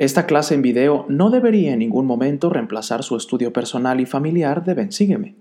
Esta 0.00 0.24
clase 0.24 0.54
en 0.54 0.62
video 0.62 1.04
no 1.10 1.28
debería 1.28 1.74
en 1.74 1.80
ningún 1.80 2.06
momento 2.06 2.48
reemplazar 2.48 3.02
su 3.02 3.18
estudio 3.18 3.52
personal 3.52 4.00
y 4.00 4.06
familiar 4.06 4.64
de 4.64 4.72
Bensígueme. 4.72 5.34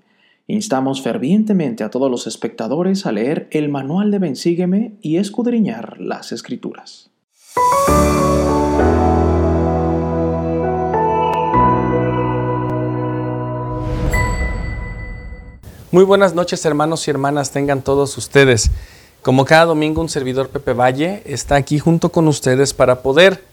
Instamos 0.47 1.01
fervientemente 1.01 1.85
a 1.85 1.89
todos 1.89 2.11
los 2.11 2.27
espectadores 2.27 3.05
a 3.05 3.13
leer 3.13 3.47
el 3.51 3.69
manual 3.69 4.11
de 4.11 4.19
Bensígueme 4.19 4.97
y 4.99 5.15
escudriñar 5.15 6.01
las 6.01 6.33
escrituras. 6.33 7.09
Muy 15.91 16.03
buenas 16.03 16.35
noches 16.35 16.65
hermanos 16.65 17.07
y 17.07 17.11
hermanas, 17.11 17.51
tengan 17.51 17.81
todos 17.81 18.17
ustedes. 18.17 18.71
Como 19.21 19.45
cada 19.45 19.63
domingo 19.63 20.01
un 20.01 20.09
servidor 20.09 20.49
Pepe 20.49 20.73
Valle 20.73 21.23
está 21.25 21.55
aquí 21.55 21.79
junto 21.79 22.09
con 22.09 22.27
ustedes 22.27 22.73
para 22.73 23.01
poder 23.01 23.47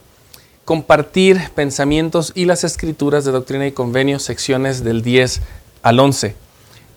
compartir 0.67 1.41
pensamientos 1.55 2.33
y 2.35 2.45
las 2.45 2.65
escrituras 2.65 3.25
de 3.25 3.31
Doctrina 3.31 3.69
y 3.69 3.73
Convenios, 3.73 4.25
secciones 4.25 4.83
del 4.83 5.01
10 5.01 5.41
al 5.83 6.01
11. 6.01 6.35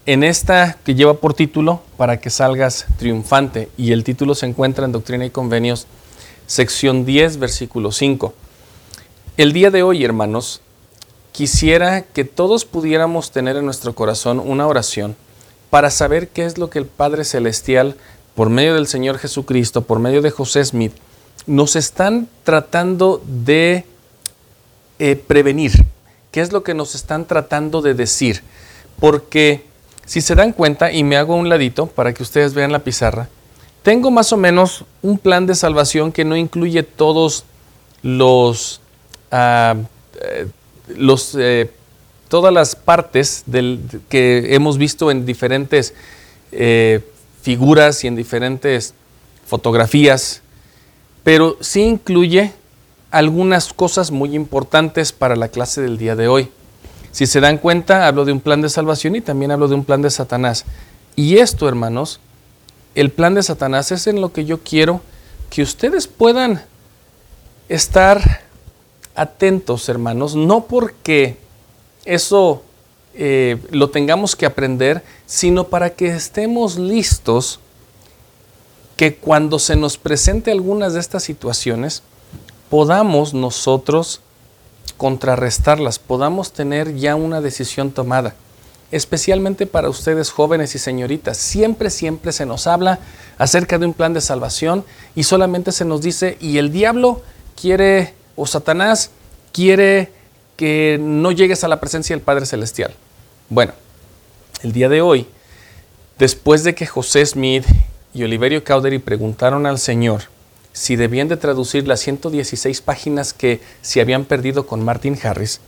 En 0.08 0.24
esta 0.24 0.80
que 0.84 0.96
lleva 0.96 1.14
por 1.14 1.36
título 1.36 1.84
Para 1.96 2.20
que 2.20 2.32
salgas 2.32 2.88
triunfante 2.98 3.70
y 3.78 3.92
el 3.92 4.04
título 4.04 4.34
se 4.34 4.48
encuentra 4.48 4.86
en 4.86 4.92
Doctrina 4.92 5.24
y 5.24 5.30
Convenios, 5.30 5.86
sección 6.48 7.06
10, 7.06 7.38
versículo 7.38 7.92
5. 7.92 8.34
El 9.38 9.54
día 9.54 9.70
de 9.70 9.84
hoy, 9.84 10.04
hermanos, 10.04 10.62
quisiera 11.32 12.02
que 12.02 12.26
todos 12.26 12.66
pudiéramos 12.66 13.30
tener 13.30 13.56
en 13.56 13.66
nuestro 13.66 13.94
corazón 13.94 14.40
una 14.40 14.66
oración 14.66 15.16
para 15.70 15.92
saber 15.92 16.30
qué 16.30 16.46
es 16.46 16.58
lo 16.58 16.72
que 16.72 16.80
el 16.80 16.88
Padre 16.88 17.24
Celestial, 17.24 17.96
por 18.34 18.50
medio 18.50 18.74
del 18.74 18.88
Señor 18.88 19.20
Jesucristo, 19.20 19.84
por 19.84 20.00
medio 20.00 20.24
de 20.24 20.32
José 20.32 20.66
Smith, 20.66 20.94
nos 21.50 21.76
están 21.76 22.30
tratando 22.44 23.24
de 23.26 23.84
eh, 25.00 25.16
prevenir. 25.16 25.84
¿Qué 26.32 26.42
es 26.42 26.52
lo 26.52 26.62
que 26.64 26.76
nos 26.76 26.94
están 26.94 27.26
tratando 27.26 27.82
de 27.82 27.96
decir? 27.96 28.44
Porque 29.00 29.64
si 30.06 30.22
se 30.22 30.36
dan 30.36 30.54
cuenta, 30.54 30.92
y 30.92 31.04
me 31.04 31.18
hago 31.18 31.36
un 31.36 31.50
ladito 31.50 31.88
para 31.88 32.14
que 32.14 32.22
ustedes 32.22 32.54
vean 32.54 32.72
la 32.72 32.80
pizarra, 32.80 33.30
tengo 33.82 34.12
más 34.12 34.32
o 34.32 34.38
menos 34.38 34.86
un 35.02 35.18
plan 35.18 35.48
de 35.48 35.56
salvación 35.56 36.12
que 36.12 36.24
no 36.24 36.38
incluye 36.38 36.84
todos 36.84 37.46
los, 38.04 38.80
ah, 39.32 39.76
eh, 40.22 40.48
los 40.96 41.36
eh, 41.36 41.72
todas 42.28 42.54
las 42.54 42.76
partes 42.76 43.42
del, 43.48 43.80
que 44.08 44.54
hemos 44.54 44.78
visto 44.78 45.10
en 45.10 45.26
diferentes 45.26 45.96
figuras 47.42 48.04
y 48.04 48.08
en 48.08 48.16
diferentes 48.16 48.94
fotografías, 49.48 50.44
pero 51.30 51.58
sí 51.60 51.84
incluye 51.84 52.54
algunas 53.12 53.72
cosas 53.72 54.10
muy 54.10 54.34
importantes 54.36 55.12
para 55.12 55.36
la 55.36 55.50
clase 55.50 55.80
del 55.80 56.00
día 56.00 56.16
de 56.16 56.28
hoy. 56.28 56.50
Si 57.12 57.28
se 57.28 57.40
dan 57.40 57.60
cuenta, 57.60 58.08
hablo 58.08 58.26
de 58.26 58.32
un 58.32 58.40
plan 58.40 58.64
de 58.64 58.70
salvación 58.70 59.16
y 59.16 59.22
también 59.22 59.52
hablo 59.52 59.68
de 59.68 59.76
un 59.76 59.86
plan 59.86 60.02
de 60.02 60.10
Satanás. 60.10 60.66
Y 61.16 61.38
esto, 61.38 61.70
hermanos, 61.70 62.20
el 62.96 63.12
plan 63.12 63.36
de 63.36 63.44
Satanás 63.44 63.92
es 63.92 64.08
en 64.08 64.22
lo 64.22 64.34
que 64.34 64.46
yo 64.46 64.62
quiero 64.64 65.02
que 65.52 65.62
ustedes 65.62 66.08
puedan 66.08 66.64
estar 67.68 68.42
atentos, 69.14 69.88
hermanos, 69.88 70.36
no 70.36 70.66
porque 70.66 71.38
eso 72.06 72.64
eh, 73.14 73.58
lo 73.70 73.92
tengamos 73.92 74.36
que 74.36 74.48
aprender, 74.48 75.04
sino 75.28 75.66
para 75.66 75.92
que 75.92 76.08
estemos 76.08 76.80
listos 76.80 77.60
que 79.00 79.16
cuando 79.16 79.60
se 79.60 79.78
nos 79.78 79.98
presente 79.98 80.52
algunas 80.52 80.94
de 80.94 81.00
estas 81.00 81.24
situaciones, 81.24 82.04
podamos 82.70 83.34
nosotros 83.34 84.20
contrarrestarlas, 84.98 86.00
podamos 86.00 86.52
tener 86.52 86.98
ya 86.98 87.16
una 87.16 87.40
decisión 87.40 87.92
tomada. 87.92 88.36
Especialmente 88.92 89.68
para 89.68 89.88
ustedes 89.88 90.32
jóvenes 90.32 90.76
y 90.76 90.80
señoritas, 90.80 91.38
siempre, 91.38 91.92
siempre 91.92 92.34
se 92.34 92.46
nos 92.46 92.68
habla 92.68 93.00
acerca 93.38 93.78
de 93.78 93.86
un 93.86 93.94
plan 93.94 94.14
de 94.14 94.20
salvación 94.20 94.84
y 95.16 95.24
solamente 95.24 95.72
se 95.72 95.86
nos 95.86 96.02
dice, 96.02 96.38
y 96.42 96.58
el 96.58 96.70
diablo 96.70 97.22
quiere, 97.56 98.14
o 98.36 98.46
Satanás 98.48 99.12
quiere 99.54 100.12
que 100.58 101.00
no 101.00 101.32
llegues 101.32 101.64
a 101.64 101.70
la 101.70 101.80
presencia 101.80 102.14
del 102.18 102.26
Padre 102.26 102.46
Celestial. 102.46 102.94
Bueno, 103.48 103.72
el 104.62 104.74
día 104.74 104.90
de 104.90 105.02
hoy, 105.02 105.26
después 106.18 106.66
de 106.66 106.76
que 106.76 106.86
José 106.86 107.26
Smith 107.26 107.64
y 108.20 108.24
Oliverio 108.24 108.66
Cowdery 108.66 109.00
preguntaron 109.00 109.66
al 109.66 109.80
Señor 109.80 110.24
si 110.74 110.98
debían 110.98 111.30
de 111.30 111.38
traducir 111.38 111.88
las 111.88 112.02
116 112.02 112.82
páginas 112.82 113.32
que 113.32 113.62
se 113.82 114.02
habían 114.02 114.26
perdido 114.26 114.68
con 114.68 114.84
Martin 114.84 115.18
Harris, 115.24 115.62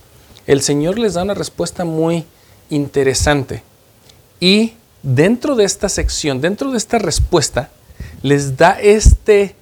el 0.48 0.62
Señor 0.62 1.00
les 1.00 1.14
da 1.14 1.24
una 1.24 1.34
respuesta 1.34 1.86
muy 1.86 2.26
interesante. 2.70 3.64
Y 4.42 4.74
dentro 5.02 5.56
de 5.56 5.64
esta 5.64 5.88
sección, 5.88 6.42
dentro 6.42 6.72
de 6.72 6.78
esta 6.78 7.00
respuesta, 7.00 7.70
les 8.22 8.58
da 8.58 8.72
este 8.82 9.56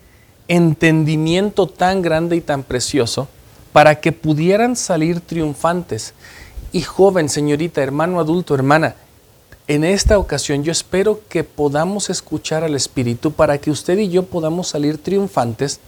entendimiento 0.48 1.68
tan 1.68 2.02
grande 2.02 2.38
y 2.38 2.42
tan 2.42 2.64
precioso 2.64 3.28
para 3.72 4.00
que 4.02 4.12
pudieran 4.12 4.76
salir 4.76 5.22
triunfantes. 5.22 6.16
Y 6.72 6.82
joven, 6.82 7.30
señorita, 7.30 7.84
hermano 7.84 8.20
adulto, 8.20 8.56
hermana, 8.56 8.96
en 9.69 9.84
esta 9.84 10.18
ocasión 10.18 10.63
yo 10.63 10.72
espero 10.72 11.22
que 11.30 11.44
podamos 11.44 12.09
escuchar 12.09 12.63
al 12.63 12.74
Espíritu 12.74 13.31
para 13.31 13.59
que 13.59 13.69
usted 13.69 14.00
y 14.00 14.09
yo 14.09 14.24
podamos 14.24 14.68
salir 14.68 14.97
triunfantes 14.97 15.80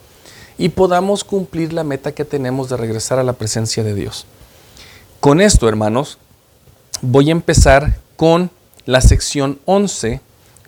y 0.60 0.70
podamos 0.70 1.24
cumplir 1.24 1.74
la 1.74 1.84
meta 1.84 2.12
que 2.12 2.24
tenemos 2.24 2.70
de 2.70 2.78
regresar 2.78 3.18
a 3.18 3.24
la 3.24 3.34
presencia 3.34 3.84
de 3.84 3.96
Dios. 3.96 4.28
Con 5.20 5.42
esto, 5.42 5.68
hermanos, 5.68 6.20
voy 7.02 7.30
a 7.30 7.32
empezar 7.32 7.98
con 8.18 8.52
la 8.86 9.02
sección 9.02 9.60
11 9.66 10.22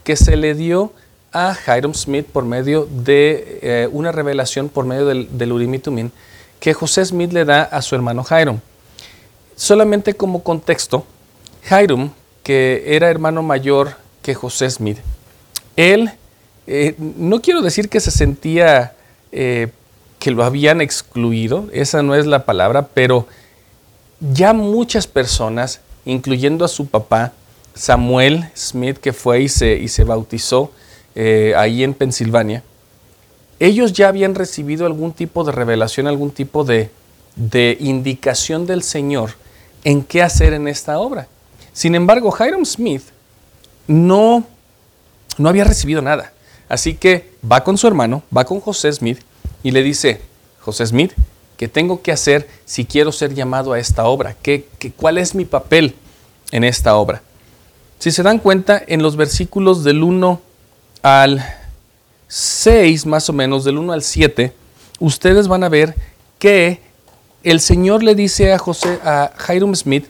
que 0.03 0.15
se 0.15 0.35
le 0.35 0.55
dio 0.55 0.91
a 1.31 1.55
Hiram 1.67 1.93
Smith 1.93 2.25
por 2.25 2.45
medio 2.45 2.87
de 2.89 3.59
eh, 3.61 3.89
una 3.91 4.11
revelación 4.11 4.69
por 4.69 4.85
medio 4.85 5.05
del, 5.05 5.37
del 5.37 5.51
Urim 5.51 5.75
y 5.75 5.81
que 6.59 6.73
José 6.73 7.05
Smith 7.05 7.31
le 7.31 7.45
da 7.45 7.61
a 7.61 7.83
su 7.83 7.93
hermano 7.93 8.25
Hiram. 8.27 8.59
Solamente 9.55 10.15
como 10.15 10.41
contexto, 10.41 11.05
Hiram, 11.69 12.09
que 12.43 12.83
era 12.95 13.09
hermano 13.09 13.41
mayor 13.41 13.95
que 14.21 14.35
José 14.35 14.69
Smith, 14.69 14.99
él, 15.75 16.11
eh, 16.67 16.95
no 16.97 17.41
quiero 17.41 17.61
decir 17.61 17.89
que 17.89 17.99
se 17.99 18.11
sentía 18.11 18.93
eh, 19.31 19.69
que 20.19 20.31
lo 20.31 20.43
habían 20.43 20.81
excluido, 20.81 21.67
esa 21.73 22.03
no 22.03 22.15
es 22.15 22.25
la 22.25 22.45
palabra, 22.45 22.87
pero 22.93 23.27
ya 24.19 24.53
muchas 24.53 25.07
personas, 25.07 25.81
incluyendo 26.05 26.63
a 26.63 26.69
su 26.69 26.87
papá, 26.87 27.33
Samuel 27.75 28.49
Smith, 28.55 28.97
que 28.97 29.13
fue 29.13 29.41
y 29.41 29.49
se, 29.49 29.75
y 29.75 29.87
se 29.87 30.03
bautizó 30.03 30.71
eh, 31.15 31.53
ahí 31.57 31.83
en 31.83 31.93
Pensilvania, 31.93 32.63
ellos 33.59 33.93
ya 33.93 34.09
habían 34.09 34.35
recibido 34.35 34.85
algún 34.85 35.13
tipo 35.13 35.43
de 35.43 35.51
revelación, 35.51 36.07
algún 36.07 36.31
tipo 36.31 36.63
de, 36.63 36.89
indicación 37.79 38.65
del 38.65 38.83
Señor 38.83 39.31
en 39.83 40.03
qué 40.03 40.21
hacer 40.21 40.53
en 40.53 40.67
esta 40.67 40.99
obra. 40.99 41.27
Sin 41.73 41.95
embargo, 41.95 42.33
Hiram 42.39 42.65
Smith 42.65 43.03
no, 43.87 44.45
no 45.37 45.49
había 45.49 45.63
recibido 45.63 46.01
nada. 46.01 46.31
Así 46.69 46.93
que 46.93 47.31
va 47.49 47.63
con 47.63 47.77
su 47.77 47.87
hermano, 47.87 48.23
va 48.35 48.45
con 48.45 48.59
José 48.59 48.91
Smith 48.93 49.19
y 49.63 49.71
le 49.71 49.83
dice, 49.83 50.21
José 50.61 50.85
Smith, 50.85 51.13
¿qué 51.57 51.67
tengo 51.67 52.01
que 52.01 52.11
hacer 52.11 52.47
si 52.65 52.85
quiero 52.85 53.11
ser 53.11 53.33
llamado 53.33 53.73
a 53.73 53.79
esta 53.79 54.05
obra? 54.05 54.35
¿Qué, 54.41 54.67
qué, 54.79 54.91
cuál 54.91 55.17
es 55.17 55.35
mi 55.35 55.45
papel 55.45 55.95
en 56.51 56.63
esta 56.63 56.95
obra? 56.95 57.21
Si 57.99 58.11
se 58.11 58.23
dan 58.23 58.39
cuenta, 58.39 58.81
en 58.85 59.01
los 59.01 59.15
versículos 59.15 59.83
del 59.83 60.03
1 60.03 60.41
al 61.01 61.43
6, 62.27 63.05
más 63.05 63.29
o 63.29 63.33
menos, 63.33 63.63
del 63.63 63.77
1 63.77 63.93
al 63.93 64.03
7, 64.03 64.53
ustedes 64.99 65.47
van 65.47 65.63
a 65.63 65.69
ver 65.69 65.95
que 66.39 66.81
el 67.43 67.59
Señor 67.59 68.03
le 68.03 68.15
dice 68.15 68.53
a 68.53 68.57
José, 68.57 68.99
a 69.03 69.31
Hiram 69.47 69.75
Smith, 69.75 70.07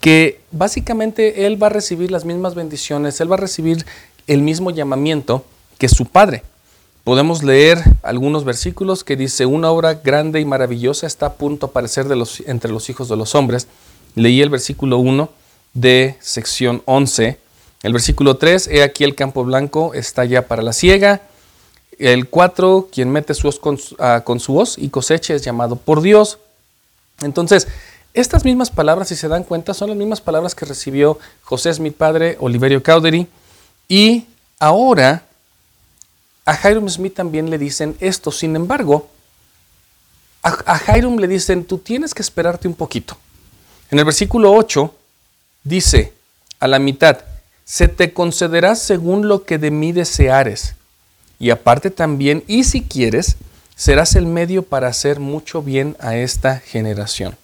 que 0.00 0.40
básicamente 0.56 1.46
él 1.46 1.60
va 1.62 1.68
a 1.68 1.70
recibir 1.70 2.10
las 2.10 2.24
mismas 2.24 2.54
bendiciones, 2.54 3.20
él 3.20 3.30
va 3.30 3.36
a 3.36 3.38
recibir 3.38 3.84
el 4.26 4.42
mismo 4.42 4.70
llamamiento 4.70 5.44
que 5.78 5.88
su 5.88 6.06
padre. 6.06 6.42
Podemos 7.04 7.42
leer 7.42 7.82
algunos 8.02 8.44
versículos 8.44 9.04
que 9.04 9.16
dice, 9.16 9.46
una 9.46 9.70
obra 9.70 9.94
grande 9.94 10.40
y 10.40 10.44
maravillosa 10.44 11.06
está 11.06 11.26
a 11.26 11.34
punto 11.34 11.66
de 11.66 11.70
aparecer 11.70 12.08
de 12.08 12.16
los, 12.16 12.40
entre 12.46 12.72
los 12.72 12.90
hijos 12.90 13.08
de 13.08 13.16
los 13.16 13.34
hombres. 13.34 13.68
Leí 14.14 14.42
el 14.42 14.50
versículo 14.50 14.98
1 14.98 15.28
de 15.74 16.16
sección 16.20 16.82
11. 16.86 17.38
El 17.82 17.92
versículo 17.92 18.36
3, 18.36 18.68
he 18.68 18.82
aquí 18.82 19.04
el 19.04 19.14
campo 19.14 19.44
blanco 19.44 19.94
está 19.94 20.24
ya 20.24 20.48
para 20.48 20.62
la 20.62 20.72
siega 20.72 21.22
el 21.98 22.28
4, 22.28 22.88
quien 22.92 23.10
mete 23.10 23.34
su 23.34 23.48
hoz 23.48 23.60
ah, 23.98 24.22
con, 24.24 24.40
su 24.40 24.56
hoz 24.56 24.76
y 24.78 24.88
cosecha 24.88 25.34
es 25.34 25.42
llamado 25.42 25.76
por 25.76 26.02
Dios. 26.02 26.38
Entonces, 27.22 27.68
estas 28.16 28.44
mismas 28.44 28.70
palabras, 28.70 29.08
si 29.08 29.16
se 29.16 29.28
dan 29.28 29.44
cuenta, 29.44 29.74
son 29.74 29.90
las 29.90 29.98
mismas 29.98 30.20
palabras 30.20 30.54
que 30.54 30.64
recibió 30.64 31.18
José 31.42 31.78
mi 31.80 31.90
padre, 31.90 32.36
Oliverio 32.40 32.82
Cowdery. 32.82 33.28
Y 33.88 34.26
ahora 34.58 35.22
a 36.46 36.70
Hiram 36.70 36.88
Smith 36.88 37.14
también 37.14 37.50
le 37.50 37.58
dicen 37.58 37.96
esto. 38.00 38.32
Sin 38.32 38.56
embargo, 38.56 39.08
a, 40.42 40.78
Jairum 40.78 41.18
le 41.18 41.28
dicen, 41.28 41.64
tú 41.64 41.78
tienes 41.78 42.14
que 42.14 42.22
esperarte 42.22 42.68
un 42.68 42.74
poquito. 42.74 43.18
En 43.90 43.98
el 43.98 44.04
versículo 44.04 44.52
8 44.52 44.94
dice, 45.64 46.12
a 46.60 46.68
la 46.68 46.78
mitad, 46.78 47.18
se 47.64 47.88
te 47.88 48.12
concederá 48.12 48.76
según 48.76 49.28
lo 49.28 49.44
que 49.44 49.58
de 49.58 49.70
mí 49.70 49.92
deseares. 49.92 50.74
Y 51.38 51.50
aparte 51.50 51.90
también, 51.90 52.44
y 52.46 52.64
si 52.64 52.82
quieres, 52.82 53.36
serás 53.74 54.14
el 54.14 54.26
medio 54.26 54.62
para 54.62 54.88
hacer 54.88 55.20
mucho 55.20 55.62
bien 55.62 55.96
a 56.00 56.16
esta 56.16 56.60
generación. 56.60 57.36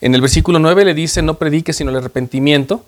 En 0.00 0.14
el 0.14 0.20
versículo 0.20 0.58
9 0.58 0.84
le 0.84 0.94
dice, 0.94 1.22
no 1.22 1.34
prediques 1.34 1.76
sino 1.76 1.90
el 1.90 1.96
arrepentimiento 1.96 2.84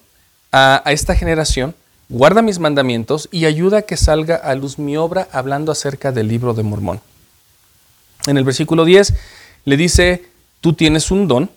a, 0.51 0.83
a 0.85 0.93
esta 0.93 1.15
generación, 1.15 1.75
guarda 2.09 2.43
mis 2.43 2.59
mandamientos 2.59 3.29
y 3.31 3.45
ayuda 3.45 3.79
a 3.79 3.83
que 3.83 3.97
salga 3.97 4.37
a 4.37 4.55
luz 4.55 4.79
mi 4.79 4.97
obra 4.97 5.29
hablando 5.33 5.73
acerca 5.73 6.13
del 6.13 6.29
libro 6.29 6.55
de 6.55 6.63
Mormón. 6.63 7.01
En 8.27 8.37
el 8.37 8.45
versículo 8.45 8.85
10 8.85 9.15
le 9.65 9.77
dice, 9.77 10.25
tú 10.61 10.73
tienes 10.73 11.11
un 11.11 11.29
don 11.29 11.51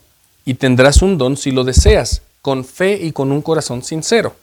y 0.46 0.56
tendrás 0.56 1.02
un 1.02 1.18
don 1.18 1.38
si 1.38 1.52
lo 1.52 1.64
deseas, 1.64 2.22
con 2.42 2.66
fe 2.66 3.00
y 3.02 3.12
con 3.12 3.32
un 3.32 3.42
corazón 3.42 3.84
sincero. 3.84 4.36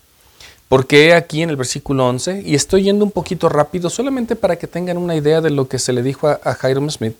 Porque 0.68 1.14
aquí 1.14 1.42
en 1.42 1.50
el 1.50 1.56
versículo 1.56 2.08
11, 2.08 2.42
y 2.46 2.54
estoy 2.54 2.84
yendo 2.84 3.04
un 3.04 3.10
poquito 3.10 3.48
rápido 3.48 3.90
solamente 3.90 4.36
para 4.36 4.56
que 4.56 4.66
tengan 4.66 4.96
una 4.96 5.14
idea 5.14 5.40
de 5.40 5.50
lo 5.50 5.68
que 5.68 5.78
se 5.78 5.92
le 5.92 6.02
dijo 6.02 6.28
a, 6.28 6.40
a 6.42 6.56
Hiram 6.68 6.90
Smith, 6.90 7.14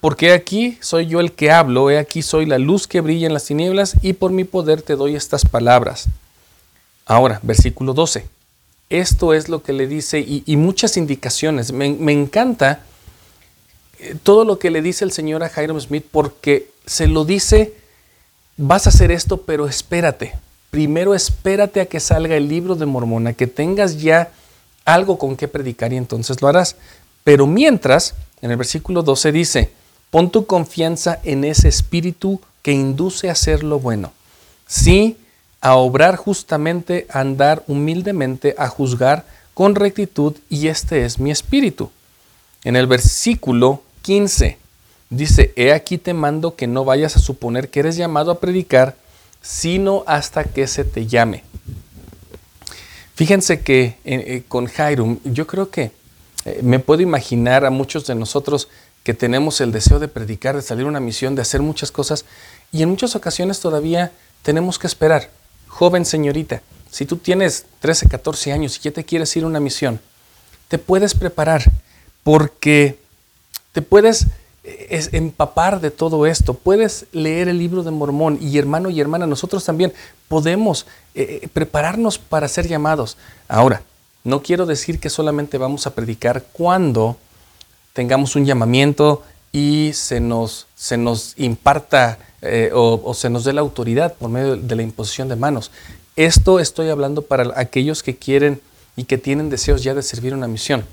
porque 0.00 0.32
aquí 0.32 0.76
soy 0.80 1.06
yo 1.06 1.20
el 1.20 1.32
que 1.32 1.50
hablo, 1.52 1.90
he 1.90 1.98
aquí 1.98 2.22
soy 2.22 2.46
la 2.46 2.58
luz 2.58 2.86
que 2.86 3.00
brilla 3.00 3.26
en 3.26 3.34
las 3.34 3.44
tinieblas 3.44 3.94
y 4.02 4.14
por 4.14 4.32
mi 4.32 4.44
poder 4.44 4.82
te 4.82 4.96
doy 4.96 5.14
estas 5.14 5.44
palabras. 5.44 6.08
Ahora, 7.06 7.38
versículo 7.42 7.94
12. 7.94 8.26
Esto 8.90 9.34
es 9.34 9.48
lo 9.48 9.62
que 9.62 9.72
le 9.72 9.86
dice 9.86 10.18
y, 10.20 10.56
muchas 10.56 10.96
indicaciones. 10.96 11.72
Me, 11.72 11.86
encanta 12.12 12.80
todo 14.22 14.44
lo 14.44 14.58
que 14.58 14.70
le 14.70 14.82
dice 14.82 15.04
el 15.04 15.12
Señor 15.12 15.42
a 15.42 15.50
Hiram 15.50 15.80
Smith 15.80 16.04
porque 16.10 16.70
se 16.84 17.08
lo 17.08 17.24
dice, 17.24 17.74
vas 18.56 18.86
a 18.86 18.90
hacer 18.90 19.10
esto, 19.10 19.42
pero 19.42 19.66
espérate. 19.66 20.34
Primero 20.70 21.14
espérate 21.14 21.80
a 21.80 21.86
que 21.86 22.00
salga 22.00 22.36
el 22.36 22.48
libro 22.48 22.74
de 22.74 22.86
Mormona, 22.86 23.32
que 23.32 23.46
tengas 23.46 24.00
ya 24.00 24.30
algo 24.84 25.18
con 25.18 25.36
qué 25.36 25.48
predicar 25.48 25.92
y 25.92 25.96
entonces 25.96 26.40
lo 26.40 26.48
harás. 26.48 26.76
Pero 27.24 27.46
mientras, 27.46 28.14
en 28.42 28.50
el 28.50 28.56
versículo 28.56 29.02
12 29.02 29.32
dice, 29.32 29.70
pon 30.10 30.30
tu 30.30 30.46
confianza 30.46 31.20
en 31.24 31.44
ese 31.44 31.68
espíritu 31.68 32.40
que 32.62 32.72
induce 32.72 33.28
a 33.28 33.32
hacer 33.32 33.62
lo 33.62 33.78
bueno. 33.78 34.12
Sí, 34.66 35.16
a 35.60 35.76
obrar 35.76 36.16
justamente, 36.16 37.06
a 37.10 37.20
andar 37.20 37.62
humildemente, 37.66 38.54
a 38.58 38.68
juzgar 38.68 39.24
con 39.54 39.74
rectitud, 39.74 40.34
y 40.50 40.68
este 40.68 41.04
es 41.04 41.18
mi 41.18 41.30
espíritu. 41.30 41.90
En 42.62 42.76
el 42.76 42.86
versículo 42.86 43.82
15. 44.02 44.58
Dice, 45.08 45.52
he 45.56 45.72
aquí 45.72 45.98
te 45.98 46.14
mando 46.14 46.56
que 46.56 46.66
no 46.66 46.84
vayas 46.84 47.16
a 47.16 47.20
suponer 47.20 47.70
que 47.70 47.80
eres 47.80 47.96
llamado 47.96 48.30
a 48.30 48.40
predicar, 48.40 48.96
sino 49.40 50.04
hasta 50.06 50.44
que 50.44 50.66
se 50.66 50.84
te 50.84 51.06
llame. 51.06 51.44
Fíjense 53.14 53.60
que 53.60 53.84
eh, 53.84 53.96
eh, 54.04 54.42
con 54.46 54.66
Jairum, 54.66 55.18
yo 55.24 55.46
creo 55.46 55.70
que 55.70 55.92
eh, 56.46 56.60
me 56.62 56.78
puedo 56.78 57.02
imaginar 57.02 57.64
a 57.64 57.70
muchos 57.70 58.06
de 58.06 58.14
nosotros 58.14 58.68
que 59.02 59.14
tenemos 59.14 59.60
el 59.60 59.72
deseo 59.72 59.98
de 59.98 60.06
predicar, 60.06 60.54
de 60.54 60.62
salir 60.62 60.86
a 60.86 60.88
una 60.88 61.00
misión, 61.00 61.34
de 61.34 61.42
hacer 61.42 61.60
muchas 61.60 61.90
cosas, 61.90 62.24
y 62.70 62.82
en 62.82 62.88
muchas 62.88 63.16
ocasiones 63.16 63.58
todavía 63.58 64.12
tenemos 64.42 64.78
que 64.78 64.86
esperar. 64.86 65.28
Joven 65.66 66.04
señorita, 66.04 66.62
si 66.88 67.04
tú 67.04 67.16
tienes 67.16 67.66
13, 67.80 68.08
14 68.08 68.52
años 68.52 68.78
y 68.78 68.82
ya 68.82 68.92
te 68.92 69.04
quieres 69.04 69.36
ir 69.36 69.42
a 69.42 69.48
una 69.48 69.58
misión, 69.58 69.98
te 70.68 70.78
puedes 70.78 71.14
preparar, 71.14 71.64
porque 72.22 72.96
te 73.72 73.82
puedes 73.82 74.28
eh, 74.62 75.08
empapar 75.12 75.80
de 75.80 75.90
todo 75.90 76.26
esto, 76.26 76.54
puedes 76.54 77.06
leer 77.10 77.48
el 77.48 77.58
libro 77.58 77.82
de 77.82 77.90
Mormón 77.90 78.38
y 78.40 78.56
hermano 78.56 78.88
y 78.88 79.00
hermana, 79.00 79.26
nosotros 79.26 79.64
también 79.64 79.92
podemos 80.28 80.86
eh, 81.16 81.48
prepararnos 81.52 82.18
para 82.18 82.46
ser 82.46 82.68
llamados. 82.68 83.16
Ahora, 83.48 83.82
no 84.26 84.42
quiero 84.42 84.66
decir 84.66 84.98
que 84.98 85.08
solamente 85.08 85.56
vamos 85.56 85.86
a 85.86 85.94
predicar 85.94 86.44
cuando 86.52 87.16
tengamos 87.92 88.34
un 88.34 88.44
llamamiento 88.44 89.22
y 89.52 89.92
se 89.94 90.18
nos, 90.18 90.66
se 90.74 90.96
nos 90.96 91.34
imparta 91.38 92.18
o, 92.74 93.00
o, 93.04 93.14
se 93.14 93.30
nos 93.30 93.44
dé 93.44 93.52
la 93.52 93.60
autoridad 93.60 94.14
por 94.14 94.28
medio 94.28 94.56
de 94.56 94.76
la 94.76 94.82
imposición 94.82 95.28
de 95.28 95.36
manos. 95.36 95.70
Esto 96.16 96.58
estoy 96.58 96.88
hablando 96.88 97.22
para 97.22 97.52
aquellos 97.58 98.02
que 98.02 98.16
quieren 98.16 98.60
y 98.96 99.04
que 99.04 99.16
tienen 99.16 99.48
deseos 99.48 99.84
ya 99.84 99.94
de 99.94 100.02
servir 100.02 100.34
una 100.34 100.48
misión. 100.48 100.84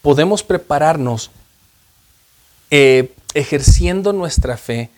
Podemos 0.00 0.44
prepararnos 0.44 1.30
eh, 2.70 3.12
ejerciendo 3.34 4.12
nuestra 4.12 4.56
fe, 4.56 4.90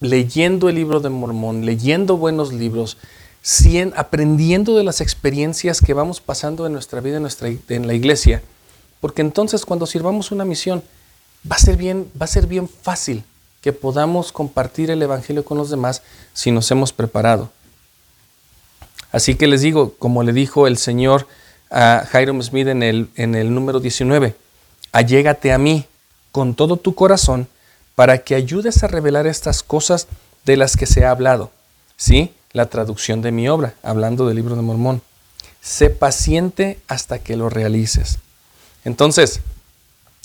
leyendo 0.00 0.70
el 0.70 0.76
libro 0.76 1.00
de 1.00 1.10
Mormón, 1.10 1.66
leyendo 1.66 2.16
buenos 2.16 2.54
libros, 2.54 2.96
aprendiendo 3.96 4.76
de 4.76 4.84
las 4.84 5.00
experiencias 5.00 5.80
que 5.80 5.94
vamos 5.94 6.20
pasando 6.20 6.66
en 6.66 6.72
nuestra 6.72 7.00
vida 7.00 7.16
en, 7.16 7.22
nuestra, 7.22 7.48
en 7.48 7.86
la 7.86 7.94
iglesia. 7.94 8.42
Porque 9.00 9.22
entonces 9.22 9.66
cuando 9.66 9.86
sirvamos 9.86 10.30
una 10.30 10.44
misión, 10.44 10.82
va 11.50 11.56
a 11.56 11.58
ser 11.58 11.76
bien, 11.76 12.08
va 12.20 12.24
a 12.24 12.28
ser 12.28 12.46
bien 12.46 12.68
fácil 12.68 13.24
que 13.60 13.72
podamos 13.72 14.32
compartir 14.32 14.90
el 14.90 15.02
Evangelio 15.02 15.44
con 15.44 15.58
los 15.58 15.70
demás 15.70 16.02
si 16.32 16.50
nos 16.50 16.70
hemos 16.70 16.92
preparado. 16.92 17.50
Así 19.10 19.34
que 19.34 19.46
les 19.46 19.60
digo, 19.60 19.94
como 19.98 20.22
le 20.22 20.32
dijo 20.32 20.66
el 20.66 20.78
Señor 20.78 21.26
a 21.70 22.06
Hiram 22.12 22.42
Smith 22.42 22.68
en 22.68 22.82
el, 22.82 23.08
en 23.16 23.34
el 23.34 23.54
número 23.54 23.80
19, 23.80 24.34
allégate 24.92 25.52
a 25.52 25.58
mí 25.58 25.86
con 26.30 26.54
todo 26.54 26.76
tu 26.76 26.94
corazón 26.94 27.48
para 27.94 28.18
que 28.18 28.34
ayudes 28.34 28.82
a 28.82 28.88
revelar 28.88 29.26
estas 29.26 29.62
cosas 29.62 30.06
de 30.44 30.56
las 30.56 30.76
que 30.76 30.86
se 30.86 31.04
ha 31.04 31.10
hablado. 31.10 31.50
¿Sí? 31.96 32.32
La 32.52 32.66
traducción 32.66 33.22
de 33.22 33.32
mi 33.32 33.48
obra, 33.48 33.74
hablando 33.82 34.26
del 34.26 34.36
libro 34.36 34.56
de 34.56 34.62
Mormón. 34.62 35.02
Sé 35.60 35.90
paciente 35.90 36.78
hasta 36.88 37.18
que 37.18 37.36
lo 37.36 37.48
realices. 37.48 38.18
Entonces, 38.84 39.40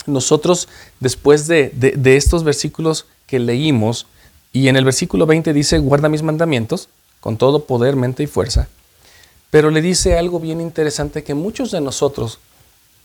nosotros, 0.07 0.67
después 0.99 1.47
de, 1.47 1.71
estos 2.03 2.43
versículos 2.43 3.05
que 3.27 3.39
leímos, 3.39 4.07
y 4.53 4.69
en 4.69 4.77
el 4.77 4.85
versículo 4.85 5.25
20 5.25 5.53
dice, 5.53 5.77
guarda 5.77 6.09
mis 6.09 6.23
mandamientos 6.23 6.89
con 7.19 7.37
todo 7.37 7.65
poder, 7.65 7.95
mente 7.95 8.23
y 8.23 8.27
fuerza, 8.27 8.67
pero 9.49 9.69
le 9.69 9.81
dice 9.81 10.17
algo 10.17 10.39
bien 10.39 10.61
interesante 10.61 11.23
que 11.23 11.33
muchos 11.33 11.71
de 11.71 11.81
nosotros 11.81 12.39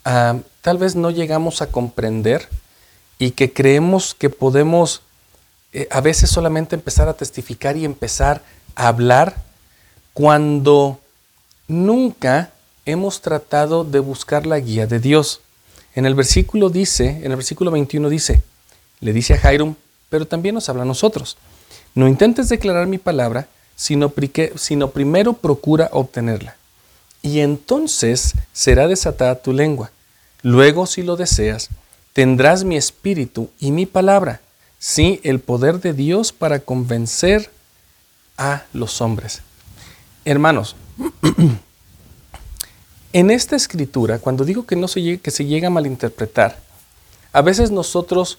ah, 0.04 0.38
tal 0.60 0.78
vez 0.78 0.94
no 0.96 1.10
llegamos 1.10 1.62
a 1.62 1.70
comprender 1.70 2.48
y 3.18 3.32
que 3.32 3.52
creemos 3.52 4.14
que 4.14 4.30
podemos 4.30 5.02
eh, 5.72 5.88
a 5.90 6.00
veces 6.00 6.30
solamente 6.30 6.75
empezar 6.75 7.08
a 7.08 7.14
testificar 7.14 7.76
y 7.76 7.85
empezar 7.85 8.37
a 8.38 8.62
hablar 8.75 9.37
cuando 10.12 11.00
nunca 11.69 12.50
hemos 12.85 13.21
tratado 13.21 13.85
de 13.85 13.99
buscar 14.00 14.47
la 14.47 14.59
guía 14.59 14.87
de 14.87 14.99
Dios. 14.99 15.41
En 15.95 16.07
el 16.07 16.14
versículo 16.14 16.71
dice, 16.71 17.21
en 17.23 17.31
el 17.31 17.37
versículo 17.37 17.71
21 17.71 18.09
dice, 18.09 18.43
le 19.00 19.12
dice 19.12 19.35
a 19.35 19.38
Jairum, 19.38 19.75
pero 20.09 20.26
también 20.26 20.55
nos 20.55 20.69
habla 20.69 20.83
a 20.83 20.87
nosotros. 20.87 21.37
No 21.95 22.09
intentes 22.09 22.49
declarar 22.49 22.87
mi 22.87 22.99
palabra, 22.99 23.49
sino, 23.76 24.12
sino 24.57 24.91
primero 24.91 25.33
procura 25.35 25.88
obtenerla. 25.93 26.57
Y 27.23 27.41
entonces 27.41 28.35
será 28.52 28.88
desatada 28.88 29.37
tu 29.37 29.52
lengua. 29.52 29.91
Luego, 30.43 30.87
si 30.87 31.02
lo 31.02 31.17
deseas, 31.17 31.69
tendrás 32.12 32.64
mi 32.64 32.76
espíritu 32.76 33.50
y 33.61 33.71
mi 33.71 33.87
palabra, 33.87 34.41
sí, 34.79 35.21
el 35.23 35.41
poder 35.41 35.81
de 35.81 35.93
Dios 35.93 36.33
para 36.33 36.61
convencer 36.61 37.50
a 38.36 38.64
los 38.72 39.00
hombres. 39.00 39.42
Hermanos, 40.24 40.76
en 43.12 43.30
esta 43.30 43.56
escritura, 43.56 44.18
cuando 44.18 44.44
digo 44.44 44.66
que 44.66 44.76
no 44.76 44.88
se 44.88 45.18
que 45.18 45.30
se 45.30 45.44
llega 45.44 45.68
a 45.68 45.70
malinterpretar, 45.70 46.58
a 47.32 47.42
veces 47.42 47.70
nosotros 47.70 48.38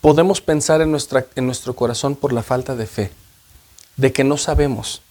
podemos 0.00 0.40
pensar 0.40 0.80
en, 0.80 0.90
nuestra, 0.90 1.26
en 1.34 1.46
nuestro 1.46 1.74
corazón 1.74 2.16
por 2.16 2.32
la 2.32 2.42
falta 2.42 2.74
de 2.76 2.86
fe, 2.86 3.10
de 3.96 4.12
que 4.12 4.24
no 4.24 4.36
sabemos 4.36 5.02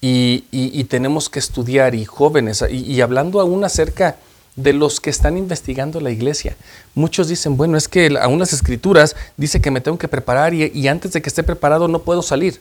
y, 0.00 0.84
tenemos 0.84 1.30
que 1.30 1.38
estudiar 1.38 1.94
y 1.94 2.04
jóvenes, 2.04 2.62
y, 2.70 2.76
y 2.76 3.00
hablando 3.00 3.40
aún 3.40 3.64
acerca 3.64 4.16
de 4.56 4.72
los 4.72 5.00
que 5.00 5.10
están 5.10 5.36
investigando 5.36 6.00
la 6.00 6.10
iglesia. 6.10 6.56
Muchos 6.94 7.28
dicen, 7.28 7.56
bueno, 7.56 7.76
es 7.76 7.88
que 7.88 8.16
aún 8.20 8.38
las 8.38 8.52
escrituras 8.52 9.16
dice 9.36 9.60
que 9.60 9.70
me 9.70 9.80
tengo 9.80 9.98
que 9.98 10.08
preparar 10.08 10.54
y, 10.54 10.88
antes 10.88 11.12
de 11.12 11.22
que 11.22 11.28
esté 11.28 11.42
preparado 11.42 11.88
no 11.88 12.00
puedo 12.00 12.22
salir. 12.22 12.60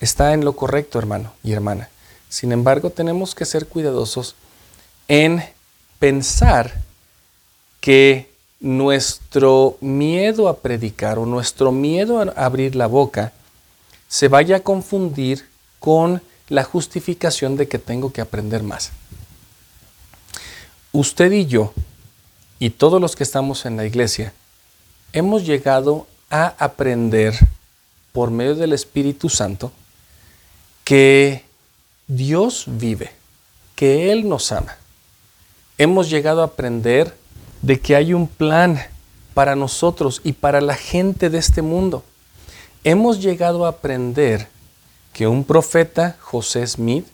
Está 0.00 0.34
en 0.34 0.44
lo 0.44 0.54
correcto, 0.54 0.98
hermano 0.98 1.32
y 1.42 1.52
hermana. 1.52 1.88
Sin 2.28 2.52
embargo, 2.52 2.90
tenemos 2.90 3.34
que 3.34 3.44
ser 3.44 3.66
cuidadosos 3.66 4.36
en 5.08 5.42
pensar 5.98 6.74
que 7.80 8.30
nuestro 8.60 9.76
miedo 9.80 10.48
a 10.48 10.58
predicar 10.58 11.18
o 11.18 11.26
nuestro 11.26 11.72
miedo 11.72 12.20
a 12.20 12.44
abrir 12.44 12.74
la 12.74 12.86
boca 12.86 13.32
se 14.08 14.28
vaya 14.28 14.56
a 14.56 14.60
confundir 14.60 15.46
con 15.78 16.22
la 16.48 16.64
justificación 16.64 17.56
de 17.56 17.68
que 17.68 17.78
tengo 17.78 18.12
que 18.12 18.20
aprender 18.20 18.62
más 18.62 18.92
usted 20.98 21.30
y 21.32 21.46
yo 21.46 21.74
y 22.58 22.70
todos 22.70 23.00
los 23.00 23.16
que 23.16 23.22
estamos 23.22 23.66
en 23.66 23.76
la 23.76 23.84
iglesia, 23.84 24.32
hemos 25.12 25.44
llegado 25.44 26.06
a 26.30 26.54
aprender 26.58 27.34
por 28.12 28.30
medio 28.30 28.54
del 28.54 28.72
Espíritu 28.72 29.28
Santo 29.28 29.72
que 30.84 31.44
Dios 32.06 32.64
vive, 32.66 33.12
que 33.74 34.10
Él 34.10 34.26
nos 34.26 34.52
ama. 34.52 34.76
Hemos 35.76 36.08
llegado 36.08 36.40
a 36.40 36.46
aprender 36.46 37.14
de 37.60 37.78
que 37.78 37.94
hay 37.94 38.14
un 38.14 38.26
plan 38.26 38.80
para 39.34 39.54
nosotros 39.54 40.22
y 40.24 40.32
para 40.32 40.62
la 40.62 40.76
gente 40.76 41.28
de 41.28 41.36
este 41.36 41.60
mundo. 41.60 42.04
Hemos 42.84 43.20
llegado 43.20 43.66
a 43.66 43.70
aprender 43.70 44.48
que 45.12 45.26
un 45.26 45.44
profeta, 45.44 46.16
José 46.20 46.66
Smith, 46.66 47.06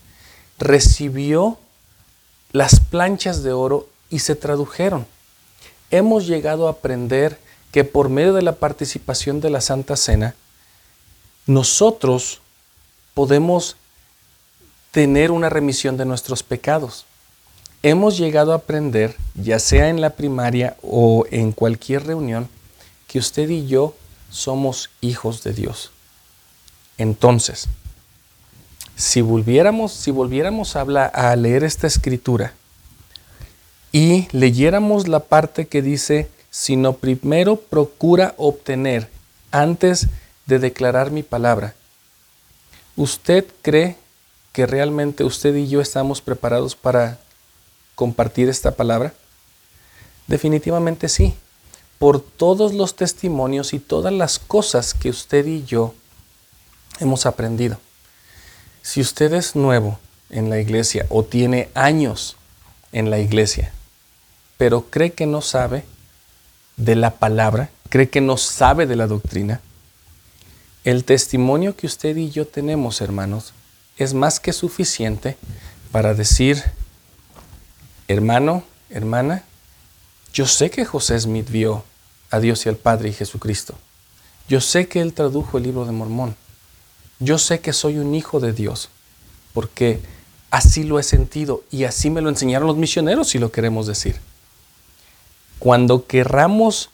recibió 0.59 1.59
las 2.53 2.81
planchas 2.81 3.43
de 3.43 3.53
oro 3.53 3.89
y 4.11 4.21
se 4.21 4.37
tradujeron. 4.37 5.07
Hemos 5.91 6.27
llegado 6.27 6.67
a 6.67 6.73
aprender 6.73 7.39
que 7.71 7.85
por 7.85 8.09
medio 8.09 8.35
de 8.35 8.43
la 8.43 8.53
participación 8.57 9.41
de 9.41 9.51
la 9.51 9.61
Santa 9.61 9.97
Cena, 9.97 10.35
nosotros 11.47 12.41
podemos 13.15 13.77
tener 14.91 15.31
una 15.31 15.49
remisión 15.49 15.97
de 15.97 16.05
nuestros 16.05 16.43
pecados. 16.43 17.07
Hemos 17.83 18.19
llegado 18.19 18.53
a 18.53 18.57
aprender, 18.57 19.17
ya 19.35 19.59
sea 19.59 19.89
en 19.89 20.01
la 20.01 20.11
primaria 20.11 20.77
o 20.83 21.25
en 21.31 21.53
cualquier 21.53 22.07
reunión, 22.07 22.49
que 23.09 23.19
usted 23.19 23.49
y 23.49 23.67
yo 23.67 23.95
somos 24.31 24.91
hijos 25.01 25.43
de 25.43 25.53
Dios. 25.53 25.91
Entonces, 26.99 27.69
si 28.97 29.21
volviéramos, 29.21 29.93
si 29.93 30.11
volviéramos 30.11 30.77
a, 30.77 30.83
a 30.83 31.37
leer 31.37 31.65
esta 31.65 31.87
escritura 31.87 32.53
y 33.93 34.29
leyéramos 34.33 35.09
la 35.09 35.21
parte 35.21 35.67
que 35.67 35.83
dice, 35.83 36.29
sino 36.51 36.95
primero 36.95 37.57
procura 37.57 38.35
obtener 38.37 39.09
antes 39.51 40.09
de 40.47 40.59
declarar 40.59 41.11
mi 41.11 41.23
palabra. 41.23 41.75
¿Usted 42.97 43.47
cree 43.63 43.97
que 44.53 44.67
realmente 44.67 45.25
usted 45.25 45.55
y 45.55 45.69
yo 45.69 45.81
estamos 45.81 46.21
preparados 46.21 46.75
para 46.75 47.19
compartir 47.95 48.49
esta 48.49 48.73
palabra? 48.73 49.15
Definitivamente 50.27 51.09
sí, 51.09 51.35
por 51.99 52.21
todos 52.21 52.75
los 52.75 52.97
testimonios 52.97 53.73
y 53.75 53.79
todas 53.79 54.13
las 54.13 54.39
cosas 54.39 54.95
que 54.95 55.11
usted 55.11 55.47
y 55.47 55.65
yo 55.65 55.95
hemos 57.01 57.27
aprendido. 57.27 57.79
Si 58.83 59.01
usted 59.01 59.33
es 59.33 59.55
nuevo 59.57 59.99
en 60.31 60.51
la 60.51 60.59
iglesia 60.59 61.07
o 61.09 61.25
tiene 61.25 61.69
años 61.75 62.37
en 62.91 63.11
la 63.11 63.19
iglesia, 63.19 63.73
pero 64.57 64.91
cree 64.91 65.13
que 65.13 65.27
no 65.27 65.41
sabe 65.41 65.85
de 66.77 66.97
la 66.97 67.13
palabra, 67.13 67.71
cree 67.89 68.09
que 68.09 68.21
no 68.21 68.37
sabe 68.37 68.87
de 68.87 68.97
la 68.97 69.07
doctrina, 69.07 69.61
el 70.85 71.05
testimonio 71.05 71.77
que 71.77 71.87
usted 71.87 72.17
y 72.17 72.31
yo 72.31 72.47
tenemos, 72.47 73.01
hermanos, 73.01 73.53
es 73.97 74.15
más 74.15 74.41
que 74.41 74.53
suficiente 74.53 75.37
para 75.93 76.15
decir, 76.15 76.63
hermano, 78.09 78.65
hermana, 78.91 79.45
yo 80.33 80.47
sé 80.47 80.71
que 80.71 80.85
José 80.85 81.21
Smith 81.21 81.51
vio 81.51 81.85
a 82.31 82.41
Dios 82.41 82.67
y 82.67 82.69
al 82.69 82.77
Padre 82.77 83.11
y 83.11 83.13
Jesucristo. 83.13 83.75
Yo 84.49 84.61
sé 84.61 84.89
que 84.89 85.01
él 85.01 85.13
tradujo 85.13 85.59
el 85.59 85.65
libro 85.65 85.85
de 85.85 85.93
Mormón. 85.93 86.35
Yo 87.23 87.39
sé 87.39 87.61
que 87.61 87.73
soy 87.73 87.99
un 87.99 88.17
hijo 88.17 88.41
de 88.41 88.53
Dios, 88.53 88.89
porque 89.55 90.01
así 90.51 90.83
lo 90.83 90.99
he 90.99 91.05
sentido 91.05 91.63
y 91.71 91.85
así 91.85 92.11
me 92.11 92.21
lo 92.21 92.29
enseñaron 92.29 92.67
los 92.67 92.77
misioneros, 92.77 93.29
si 93.29 93.39
lo 93.39 93.53
queremos 93.53 93.87
decir. 93.87 94.17
Cuando 95.61 96.09
querramos 96.09 96.91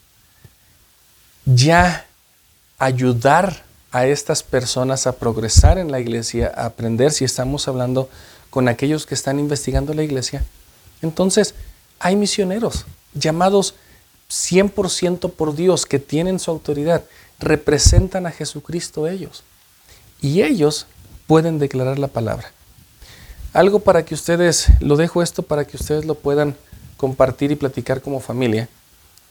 ya 1.46 2.06
ayudar 2.78 3.64
a 3.90 4.06
estas 4.06 4.42
personas 4.42 5.06
a 5.06 5.12
progresar 5.12 5.78
en 5.78 5.90
la 5.90 5.98
iglesia, 5.98 6.52
a 6.54 6.66
aprender 6.66 7.10
si 7.10 7.24
estamos 7.24 7.66
hablando 7.66 8.10
con 8.50 8.68
aquellos 8.68 9.06
que 9.06 9.14
están 9.14 9.38
investigando 9.38 9.94
la 9.94 10.02
iglesia, 10.02 10.44
entonces 11.00 11.54
hay 12.00 12.16
misioneros 12.16 12.84
llamados 13.14 13.76
100% 14.30 15.32
por 15.32 15.56
Dios 15.56 15.86
que 15.86 15.98
tienen 15.98 16.38
su 16.38 16.50
autoridad, 16.50 17.02
representan 17.38 18.26
a 18.26 18.30
Jesucristo 18.30 19.08
ellos 19.08 19.42
y 20.20 20.42
ellos 20.42 20.86
pueden 21.26 21.58
declarar 21.58 21.98
la 21.98 22.08
palabra. 22.08 22.52
Algo 23.52 23.80
para 23.80 24.04
que 24.04 24.14
ustedes, 24.14 24.68
lo 24.80 24.96
dejo 24.96 25.22
esto 25.22 25.42
para 25.42 25.64
que 25.64 25.76
ustedes 25.76 26.04
lo 26.04 26.14
puedan 26.14 26.56
compartir 26.96 27.50
y 27.50 27.56
platicar 27.56 28.02
como 28.02 28.20
familia, 28.20 28.68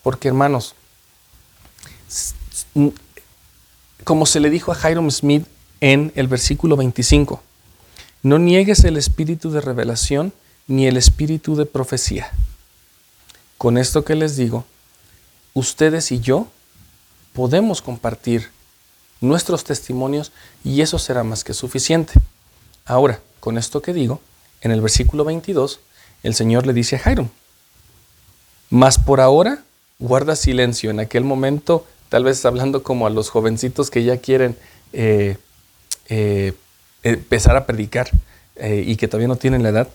porque 0.04 0.28
hermanos, 0.28 0.76
como 4.04 4.26
se 4.26 4.40
le 4.40 4.50
dijo 4.50 4.72
a 4.72 4.90
Hiram 4.90 5.12
Smith 5.12 5.46
en 5.82 6.12
el 6.16 6.28
versículo 6.28 6.78
25, 6.78 7.42
no 8.24 8.40
niegues 8.40 8.84
el 8.84 8.98
espíritu 8.98 9.52
de 9.52 9.62
revelación 9.62 10.34
ni 10.68 10.88
el 10.88 10.98
espíritu 10.98 11.56
de 11.56 11.66
profecía. 11.66 12.32
Con 13.58 13.78
esto 13.78 14.04
que 14.04 14.16
les 14.16 14.36
digo, 14.36 14.66
ustedes 15.54 16.12
y 16.12 16.20
yo 16.20 16.48
podemos 17.34 17.82
compartir 17.82 18.50
nuestros 19.22 19.64
testimonios 19.64 20.32
y 20.64 20.82
eso 20.82 21.00
será 21.00 21.24
más 21.24 21.44
que 21.44 21.54
suficiente. 21.54 22.14
Ahora, 22.86 23.20
con 23.40 23.58
esto 23.58 23.82
que 23.82 23.94
digo, 23.94 24.22
en 24.62 24.72
el 24.72 24.82
versículo 24.82 25.24
22, 25.24 25.80
el 26.24 26.36
Señor 26.36 26.66
le 26.66 26.74
dice 26.74 27.00
a 27.04 27.12
Hiram, 27.12 27.30
mas 28.70 28.98
por 28.98 29.22
ahora 29.22 29.64
guarda 30.00 30.36
silencio. 30.36 30.90
En 30.90 31.00
aquel 31.00 31.24
momento, 31.24 31.86
tal 32.10 32.24
vez 32.24 32.44
hablando 32.46 32.84
como 32.84 33.08
a 33.08 33.10
los 33.10 33.30
jovencitos 33.30 33.90
que 33.90 34.04
ya 34.04 34.18
quieren 34.18 34.58
eh, 34.94 35.38
eh, 36.10 36.54
empezar 37.04 37.56
a 37.56 37.66
predicar 37.66 38.10
eh, 38.56 38.84
y 38.86 38.96
que 38.96 39.08
todavía 39.08 39.28
no 39.28 39.36
tienen 39.36 39.64
la 39.64 39.70
edad, 39.70 39.88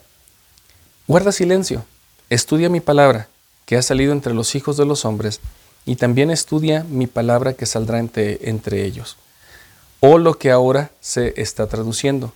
guarda 1.07 1.33
silencio, 1.33 1.85
estudia 2.31 2.69
mi 2.69 2.81
palabra 2.81 3.29
que 3.67 3.77
ha 3.77 3.83
salido 3.83 4.13
entre 4.13 4.35
los 4.35 4.55
hijos 4.55 4.77
de 4.77 4.85
los 4.85 5.05
hombres 5.05 5.41
y 5.85 5.97
también 5.97 6.31
estudia 6.31 6.85
mi 6.89 7.07
palabra 7.07 7.55
que 7.55 7.67
saldrá 7.67 7.99
entre, 7.99 8.85
ellos. 8.85 9.17
O 10.01 10.19
lo 10.19 10.35
que 10.35 10.51
ahora 10.51 10.91
se 11.01 11.35
está 11.41 11.67
traduciendo. 11.67 12.33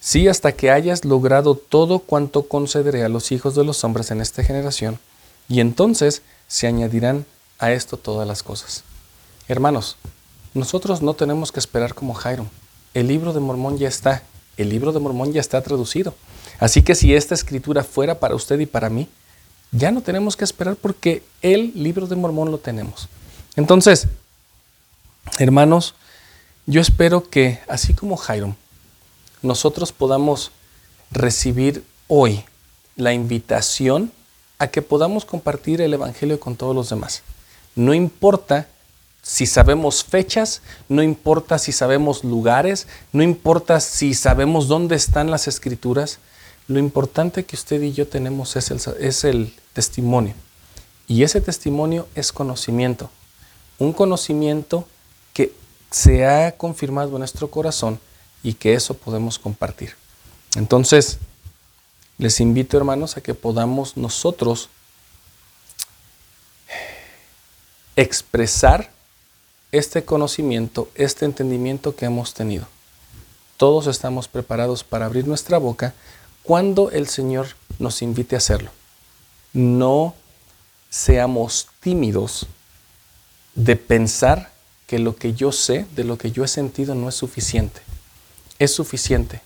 Sí, 0.00 0.28
hasta 0.28 0.52
que 0.52 0.70
hayas 0.70 1.04
logrado 1.04 1.56
todo 1.56 1.98
cuanto 1.98 2.46
concederé 2.46 3.04
a 3.04 3.08
los 3.08 3.32
hijos 3.32 3.54
de 3.54 3.64
los 3.64 3.82
hombres 3.84 4.10
en 4.10 4.20
esta 4.20 4.44
generación, 4.44 4.98
y 5.48 5.60
entonces 5.60 6.22
se 6.46 6.66
añadirán 6.66 7.24
a 7.58 7.72
esto 7.72 7.96
todas 7.96 8.28
las 8.28 8.42
cosas. 8.42 8.84
Hermanos, 9.48 9.96
nosotros 10.52 11.02
no 11.02 11.14
tenemos 11.14 11.52
que 11.52 11.60
esperar 11.60 11.94
como 11.94 12.14
Jairo. 12.14 12.46
El 12.92 13.08
libro 13.08 13.32
de 13.32 13.40
Mormón 13.40 13.78
ya 13.78 13.88
está, 13.88 14.22
el 14.56 14.68
libro 14.68 14.92
de 14.92 15.00
Mormón 15.00 15.32
ya 15.32 15.40
está 15.40 15.60
traducido. 15.62 16.14
Así 16.60 16.82
que 16.82 16.94
si 16.94 17.14
esta 17.14 17.34
escritura 17.34 17.82
fuera 17.82 18.20
para 18.20 18.34
usted 18.34 18.60
y 18.60 18.66
para 18.66 18.90
mí, 18.90 19.08
ya 19.76 19.90
no 19.90 20.00
tenemos 20.02 20.36
que 20.36 20.44
esperar 20.44 20.76
porque 20.76 21.22
el 21.42 21.72
libro 21.74 22.06
de 22.06 22.16
Mormón 22.16 22.50
lo 22.50 22.58
tenemos. 22.58 23.08
Entonces, 23.56 24.06
hermanos, 25.38 25.94
yo 26.66 26.80
espero 26.80 27.28
que, 27.28 27.60
así 27.68 27.92
como 27.92 28.16
Jairo, 28.16 28.56
nosotros 29.42 29.92
podamos 29.92 30.52
recibir 31.10 31.84
hoy 32.08 32.44
la 32.96 33.12
invitación 33.12 34.12
a 34.58 34.68
que 34.68 34.80
podamos 34.80 35.24
compartir 35.24 35.80
el 35.80 35.92
Evangelio 35.92 36.38
con 36.38 36.56
todos 36.56 36.74
los 36.74 36.88
demás. 36.88 37.22
No 37.74 37.92
importa 37.92 38.68
si 39.22 39.46
sabemos 39.46 40.04
fechas, 40.04 40.62
no 40.88 41.02
importa 41.02 41.58
si 41.58 41.72
sabemos 41.72 42.22
lugares, 42.22 42.86
no 43.12 43.22
importa 43.22 43.80
si 43.80 44.14
sabemos 44.14 44.68
dónde 44.68 44.94
están 44.94 45.30
las 45.30 45.48
escrituras, 45.48 46.18
lo 46.66 46.78
importante 46.78 47.44
que 47.44 47.56
usted 47.56 47.82
y 47.82 47.92
yo 47.92 48.08
tenemos 48.08 48.56
es 48.56 48.70
el, 48.70 48.80
es 49.00 49.24
el 49.24 49.54
testimonio. 49.72 50.34
Y 51.06 51.22
ese 51.22 51.40
testimonio 51.40 52.08
es 52.14 52.32
conocimiento. 52.32 53.10
Un 53.78 53.92
conocimiento 53.92 54.86
que 55.34 55.52
se 55.90 56.26
ha 56.26 56.56
confirmado 56.56 57.10
en 57.10 57.18
nuestro 57.18 57.50
corazón 57.50 58.00
y 58.42 58.54
que 58.54 58.74
eso 58.74 58.94
podemos 58.94 59.38
compartir. 59.38 59.94
Entonces, 60.56 61.18
les 62.18 62.40
invito 62.40 62.76
hermanos 62.76 63.16
a 63.16 63.20
que 63.20 63.34
podamos 63.34 63.96
nosotros 63.96 64.68
expresar 67.96 68.90
este 69.72 70.04
conocimiento, 70.04 70.88
este 70.94 71.24
entendimiento 71.24 71.96
que 71.96 72.06
hemos 72.06 72.32
tenido. 72.34 72.66
Todos 73.56 73.86
estamos 73.86 74.28
preparados 74.28 74.84
para 74.84 75.06
abrir 75.06 75.26
nuestra 75.26 75.58
boca 75.58 75.94
cuando 76.44 76.90
el 76.90 77.08
Señor 77.08 77.48
nos 77.80 78.02
invite 78.02 78.36
a 78.36 78.38
hacerlo. 78.38 78.70
No 79.52 80.14
seamos 80.90 81.66
tímidos 81.80 82.46
de 83.54 83.74
pensar 83.76 84.52
que 84.86 84.98
lo 84.98 85.16
que 85.16 85.32
yo 85.32 85.50
sé, 85.50 85.86
de 85.96 86.04
lo 86.04 86.18
que 86.18 86.30
yo 86.30 86.44
he 86.44 86.48
sentido, 86.48 86.94
no 86.94 87.08
es 87.08 87.14
suficiente. 87.16 87.80
Es 88.58 88.72
suficiente 88.72 89.40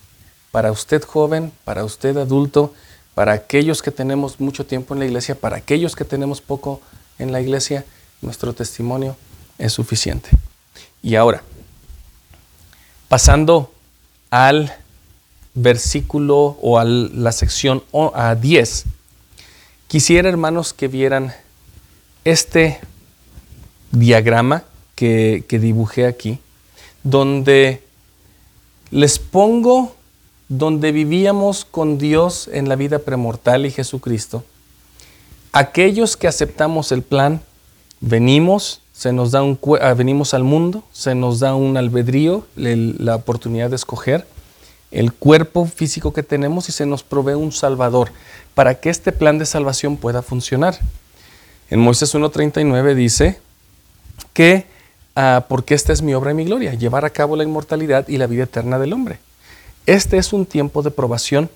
para 0.51 0.71
usted 0.71 1.03
joven, 1.03 1.51
para 1.63 1.83
usted 1.83 2.17
adulto, 2.17 2.73
para 3.15 3.33
aquellos 3.33 3.81
que 3.81 3.91
tenemos 3.91 4.39
mucho 4.39 4.65
tiempo 4.65 4.93
en 4.93 4.99
la 4.99 5.05
iglesia, 5.05 5.35
para 5.35 5.57
aquellos 5.57 5.95
que 5.95 6.05
tenemos 6.05 6.41
poco 6.41 6.81
en 7.17 7.31
la 7.31 7.41
iglesia, 7.41 7.85
nuestro 8.21 8.53
testimonio 8.53 9.15
es 9.57 9.73
suficiente. 9.73 10.29
Y 11.01 11.15
ahora, 11.15 11.43
pasando 13.07 13.71
al 14.29 14.75
versículo 15.53 16.57
o 16.61 16.79
a 16.79 16.85
la 16.85 17.31
sección 17.31 17.83
a 18.13 18.35
10, 18.35 18.85
quisiera 19.87 20.29
hermanos 20.29 20.73
que 20.73 20.87
vieran 20.87 21.33
este 22.23 22.79
diagrama 23.91 24.63
que, 24.95 25.43
que 25.47 25.59
dibujé 25.59 26.05
aquí, 26.05 26.39
donde 27.03 27.83
les 28.91 29.19
pongo 29.19 29.95
donde 30.49 30.91
vivíamos 30.91 31.63
con 31.63 31.99
Dios 31.99 32.49
en 32.51 32.67
la 32.67 32.75
vida 32.75 32.99
premortal 32.99 33.67
y 33.67 33.71
Jesucristo. 33.71 34.43
Aquellos 35.53 36.17
que 36.17 36.27
aceptamos 36.27 36.91
el 36.91 37.03
plan, 37.03 37.41
venimos, 38.01 38.81
se 38.91 39.13
nos 39.13 39.31
da 39.31 39.43
un, 39.43 39.59
ah, 39.79 39.93
venimos 39.93 40.33
al 40.33 40.43
mundo, 40.43 40.83
se 40.91 41.13
nos 41.13 41.39
da 41.39 41.53
un 41.55 41.77
albedrío, 41.77 42.45
la 42.55 43.15
oportunidad 43.15 43.69
de 43.69 43.75
escoger 43.75 44.25
el 44.91 45.13
cuerpo 45.13 45.65
físico 45.65 46.13
que 46.13 46.23
tenemos 46.23 46.69
y 46.69 46.71
se 46.71 46.85
nos 46.85 47.03
provee 47.03 47.33
un 47.33 47.51
Salvador 47.51 48.11
para 48.55 48.75
que 48.75 48.89
este 48.89 49.11
plan 49.11 49.37
de 49.37 49.45
salvación 49.45 49.97
pueda 49.97 50.21
funcionar. 50.21 50.79
En 51.69 51.79
Moisés 51.79 52.13
1.39 52.15 52.95
dice 52.95 53.39
que 54.33 54.65
Ah, 55.21 55.47
porque 55.49 55.73
esta 55.73 55.91
es 55.91 56.01
mi 56.01 56.13
obra 56.13 56.31
y 56.31 56.33
mi 56.33 56.45
gloria, 56.45 56.75
llevar 56.75 57.03
a 57.03 57.09
cabo 57.09 57.35
la 57.35 57.43
inmortalidad 57.43 58.07
y 58.07 58.17
la 58.17 58.25
vida 58.25 58.43
eterna 58.43 58.79
del 58.79 58.93
hombre. 58.93 59.19
Este 59.85 60.17
es 60.17 60.31
un 60.31 60.45
tiempo 60.45 60.81
de 60.81 60.91
probación 60.91 61.49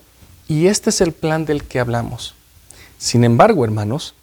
y 0.50 0.68
este 0.68 0.90
es 0.90 1.00
el 1.00 1.14
plan 1.14 1.46
del 1.46 1.64
que 1.64 1.80
hablamos. 1.80 2.36
Sin 2.98 3.24
embargo, 3.24 3.64
hermanos, 3.64 4.16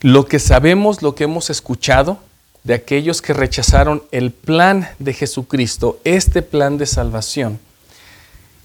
lo 0.00 0.26
que 0.26 0.40
sabemos, 0.40 1.00
lo 1.00 1.14
que 1.14 1.22
hemos 1.22 1.48
escuchado 1.48 2.18
de 2.64 2.74
aquellos 2.74 3.22
que 3.22 3.32
rechazaron 3.32 4.02
el 4.12 4.30
plan 4.32 4.88
de 4.98 5.14
Jesucristo, 5.14 5.98
este 6.04 6.42
plan 6.42 6.78
de 6.78 6.86
salvación, 6.86 7.58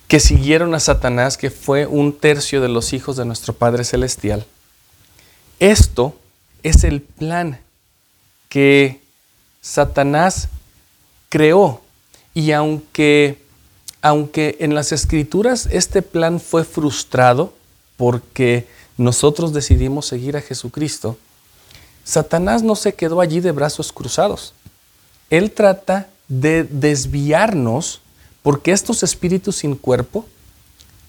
que 0.08 0.20
siguieron 0.20 0.76
a 0.76 0.80
Satanás, 0.80 1.38
que 1.38 1.50
fue 1.50 1.86
un 1.86 2.18
tercio 2.18 2.62
de 2.62 2.70
los 2.70 2.94
hijos 2.94 3.18
de 3.18 3.26
nuestro 3.26 3.54
Padre 3.54 3.84
Celestial, 3.84 4.46
esto 5.60 6.16
es 6.64 6.84
el 6.84 7.02
plan 7.02 7.60
que 8.50 9.02
Satanás 9.62 10.50
creó. 11.30 11.82
Y 12.34 12.52
aunque, 12.52 13.42
aunque 14.02 14.58
en 14.60 14.76
las 14.76 14.92
escrituras 14.92 15.68
este 15.72 16.02
plan 16.02 16.40
fue 16.40 16.64
frustrado 16.64 17.54
porque 17.98 18.68
nosotros 18.98 19.54
decidimos 19.54 20.06
seguir 20.06 20.38
a 20.38 20.42
Jesucristo, 20.42 21.18
Satanás 22.06 22.64
no 22.64 22.76
se 22.76 22.94
quedó 22.94 23.20
allí 23.20 23.42
de 23.42 23.52
brazos 23.52 23.92
cruzados. 23.92 24.54
Él 25.30 25.52
trata 25.52 26.08
de 26.30 26.64
desviarnos 26.64 28.00
porque 28.44 28.72
estos 28.72 29.04
espíritus 29.04 29.58
sin 29.58 29.76
cuerpo, 29.76 30.26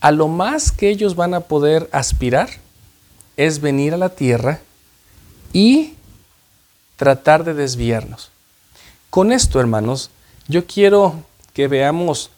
a 0.01 0.11
lo 0.11 0.27
más 0.27 0.73
que 0.73 0.89
ellos 0.89 1.15
van 1.15 1.35
a 1.35 1.41
poder 1.41 1.89
aspirar 1.93 2.49
es 3.37 3.61
venir 3.61 3.93
a 3.93 3.99
la 3.99 4.09
tierra 4.09 4.61
y 5.53 5.95
tratar 6.97 7.45
de 7.45 7.53
desviarnos. 7.53 8.31
Con 9.11 9.33
esto, 9.33 9.61
hermanos, 9.61 10.11
yo 10.49 10.67
quiero 10.67 11.23
que 11.53 11.69
veamos 11.69 12.31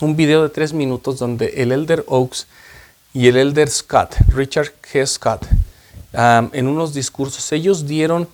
un 0.00 0.16
video 0.16 0.42
de 0.42 0.48
tres 0.48 0.72
minutos 0.72 1.18
donde 1.18 1.62
el 1.62 1.70
Elder 1.70 2.04
Oaks 2.08 2.46
y 3.12 3.28
el 3.28 3.36
Elder 3.36 3.68
Scott, 3.68 4.16
Richard 4.28 4.72
G. 4.82 5.06
Scott, 5.06 5.46
en 6.14 6.68
unos 6.68 6.94
discursos, 6.94 7.50
ellos 7.52 7.86
dieron 7.86 8.28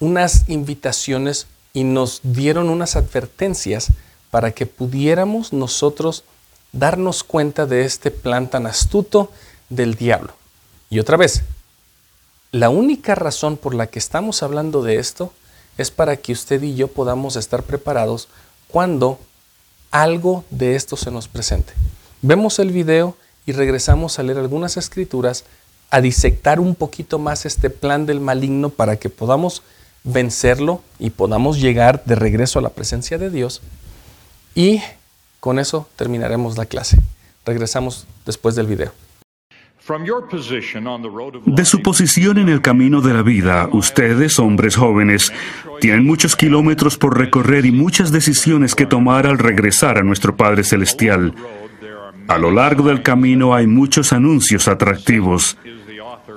unas 0.00 0.48
invitaciones 0.48 1.46
y 1.72 1.84
nos 1.84 2.20
dieron 2.22 2.70
unas 2.70 2.96
advertencias 2.96 3.88
para 4.30 4.52
que 4.52 4.66
pudiéramos 4.66 5.52
nosotros 5.52 6.24
darnos 6.72 7.22
cuenta 7.24 7.66
de 7.66 7.84
este 7.84 8.10
plan 8.10 8.48
tan 8.48 8.66
astuto 8.66 9.30
del 9.68 9.94
diablo. 9.94 10.34
Y 10.90 10.98
otra 10.98 11.16
vez, 11.16 11.42
la 12.52 12.70
única 12.70 13.14
razón 13.14 13.56
por 13.56 13.74
la 13.74 13.88
que 13.88 13.98
estamos 13.98 14.42
hablando 14.42 14.82
de 14.82 14.96
esto 14.96 15.32
es 15.78 15.90
para 15.90 16.16
que 16.16 16.32
usted 16.32 16.62
y 16.62 16.74
yo 16.74 16.88
podamos 16.88 17.36
estar 17.36 17.62
preparados 17.62 18.28
cuando 18.68 19.18
algo 19.90 20.44
de 20.50 20.74
esto 20.74 20.96
se 20.96 21.10
nos 21.10 21.28
presente. 21.28 21.72
Vemos 22.22 22.58
el 22.58 22.72
video 22.72 23.16
y 23.44 23.52
regresamos 23.52 24.18
a 24.18 24.22
leer 24.22 24.38
algunas 24.38 24.76
escrituras, 24.76 25.44
a 25.90 26.00
disectar 26.00 26.60
un 26.60 26.74
poquito 26.74 27.18
más 27.18 27.46
este 27.46 27.70
plan 27.70 28.06
del 28.06 28.20
maligno 28.20 28.70
para 28.70 28.96
que 28.96 29.08
podamos 29.08 29.62
vencerlo 30.04 30.82
y 30.98 31.10
podamos 31.10 31.60
llegar 31.60 32.04
de 32.04 32.14
regreso 32.14 32.58
a 32.58 32.62
la 32.62 32.70
presencia 32.70 33.18
de 33.18 33.30
Dios. 33.30 33.62
Y 34.54 34.80
con 35.40 35.58
eso 35.58 35.88
terminaremos 35.96 36.56
la 36.56 36.66
clase. 36.66 36.98
Regresamos 37.44 38.06
después 38.24 38.54
del 38.54 38.66
video. 38.66 38.92
De 41.46 41.64
su 41.64 41.80
posición 41.80 42.38
en 42.38 42.48
el 42.48 42.60
camino 42.60 43.00
de 43.00 43.14
la 43.14 43.22
vida, 43.22 43.68
ustedes, 43.72 44.40
hombres 44.40 44.74
jóvenes, 44.74 45.32
tienen 45.80 46.04
muchos 46.04 46.34
kilómetros 46.34 46.98
por 46.98 47.16
recorrer 47.16 47.66
y 47.66 47.70
muchas 47.70 48.10
decisiones 48.10 48.74
que 48.74 48.86
tomar 48.86 49.28
al 49.28 49.38
regresar 49.38 49.98
a 49.98 50.02
nuestro 50.02 50.36
Padre 50.36 50.64
Celestial. 50.64 51.34
A 52.26 52.38
lo 52.38 52.50
largo 52.50 52.88
del 52.88 53.02
camino 53.02 53.54
hay 53.54 53.68
muchos 53.68 54.12
anuncios 54.12 54.66
atractivos. 54.66 55.56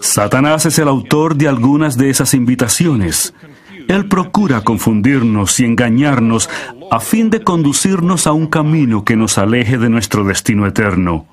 Satanás 0.01 0.65
es 0.65 0.79
el 0.79 0.87
autor 0.87 1.35
de 1.35 1.47
algunas 1.47 1.97
de 1.97 2.09
esas 2.09 2.33
invitaciones. 2.33 3.33
Él 3.87 4.07
procura 4.07 4.61
confundirnos 4.61 5.59
y 5.59 5.65
engañarnos 5.65 6.49
a 6.91 6.99
fin 6.99 7.29
de 7.29 7.41
conducirnos 7.41 8.27
a 8.27 8.33
un 8.33 8.47
camino 8.47 9.03
que 9.03 9.15
nos 9.15 9.37
aleje 9.37 9.77
de 9.77 9.89
nuestro 9.89 10.23
destino 10.23 10.67
eterno. 10.67 11.25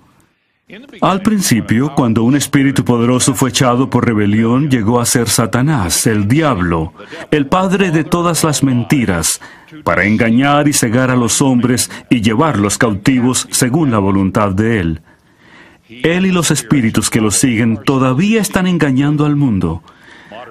Al 1.00 1.22
principio, 1.22 1.94
cuando 1.94 2.24
un 2.24 2.34
espíritu 2.34 2.84
poderoso 2.84 3.34
fue 3.34 3.50
echado 3.50 3.88
por 3.88 4.04
rebelión, 4.04 4.68
llegó 4.68 5.00
a 5.00 5.06
ser 5.06 5.28
Satanás, 5.28 6.08
el 6.08 6.26
diablo, 6.26 6.92
el 7.30 7.46
padre 7.46 7.92
de 7.92 8.02
todas 8.02 8.42
las 8.42 8.64
mentiras, 8.64 9.40
para 9.84 10.06
engañar 10.06 10.66
y 10.66 10.72
cegar 10.72 11.12
a 11.12 11.16
los 11.16 11.40
hombres 11.40 11.88
y 12.10 12.20
llevarlos 12.20 12.78
cautivos 12.78 13.46
según 13.52 13.92
la 13.92 13.98
voluntad 13.98 14.50
de 14.50 14.80
él. 14.80 15.02
Él 15.88 16.26
y 16.26 16.32
los 16.32 16.50
espíritus 16.50 17.10
que 17.10 17.20
lo 17.20 17.30
siguen 17.30 17.78
todavía 17.84 18.40
están 18.40 18.66
engañando 18.66 19.24
al 19.24 19.36
mundo. 19.36 19.82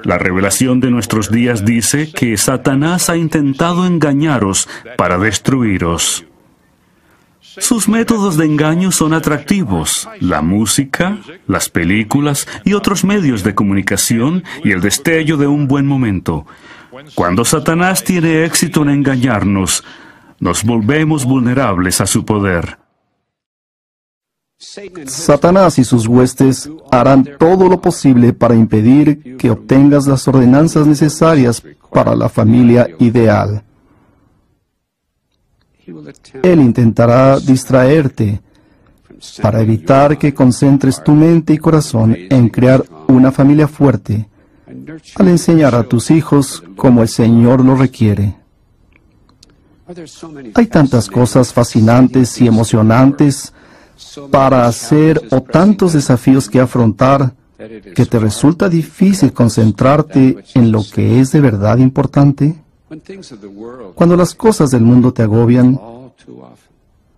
La 0.03 0.17
revelación 0.17 0.79
de 0.79 0.91
nuestros 0.91 1.31
días 1.31 1.65
dice 1.65 2.11
que 2.11 2.37
Satanás 2.37 3.09
ha 3.09 3.17
intentado 3.17 3.85
engañaros 3.85 4.69
para 4.97 5.17
destruiros. 5.17 6.25
Sus 7.41 7.87
métodos 7.87 8.37
de 8.37 8.45
engaño 8.45 8.91
son 8.91 9.13
atractivos. 9.13 10.09
La 10.19 10.41
música, 10.41 11.17
las 11.47 11.69
películas 11.69 12.47
y 12.65 12.73
otros 12.73 13.03
medios 13.03 13.43
de 13.43 13.55
comunicación 13.55 14.43
y 14.63 14.71
el 14.71 14.81
destello 14.81 15.37
de 15.37 15.47
un 15.47 15.67
buen 15.67 15.85
momento. 15.85 16.45
Cuando 17.13 17.45
Satanás 17.45 18.03
tiene 18.03 18.45
éxito 18.45 18.83
en 18.83 18.89
engañarnos, 18.89 19.83
nos 20.39 20.63
volvemos 20.63 21.25
vulnerables 21.25 22.01
a 22.01 22.05
su 22.05 22.25
poder. 22.25 22.77
Satanás 24.57 25.77
y 25.79 25.83
sus 25.83 26.07
huestes 26.07 26.69
harán 26.89 27.27
todo 27.37 27.67
lo 27.67 27.81
posible 27.81 28.31
para 28.33 28.55
impedir 28.55 29.35
que 29.37 29.51
obtengas 29.51 30.07
las 30.07 30.27
ordenanzas 30.27 30.87
necesarias 30.87 31.61
para 31.91 32.15
la 32.15 32.29
familia 32.29 32.87
ideal. 32.99 33.63
Él 36.41 36.61
intentará 36.61 37.39
distraerte 37.39 38.41
para 39.41 39.61
evitar 39.61 40.17
que 40.17 40.33
concentres 40.33 41.03
tu 41.03 41.13
mente 41.13 41.53
y 41.53 41.57
corazón 41.57 42.15
en 42.17 42.49
crear 42.49 42.83
una 43.07 43.31
familia 43.31 43.67
fuerte 43.67 44.29
al 45.15 45.27
enseñar 45.27 45.75
a 45.75 45.83
tus 45.83 46.11
hijos 46.11 46.63
como 46.75 47.01
el 47.01 47.07
Señor 47.07 47.63
lo 47.63 47.75
requiere. 47.75 48.35
Hay 50.55 50.65
tantas 50.67 51.09
cosas 51.09 51.53
fascinantes 51.53 52.41
y 52.41 52.47
emocionantes 52.47 53.53
para 54.31 54.65
hacer 54.65 55.21
o 55.31 55.41
tantos 55.41 55.93
desafíos 55.93 56.49
que 56.49 56.59
afrontar 56.59 57.33
que 57.57 58.05
te 58.05 58.19
resulta 58.19 58.67
difícil 58.67 59.31
concentrarte 59.31 60.37
en 60.53 60.71
lo 60.71 60.83
que 60.83 61.19
es 61.19 61.31
de 61.31 61.41
verdad 61.41 61.77
importante. 61.77 62.55
Cuando 63.95 64.15
las 64.17 64.35
cosas 64.35 64.71
del 64.71 64.81
mundo 64.81 65.13
te 65.13 65.23
agobian, 65.23 65.79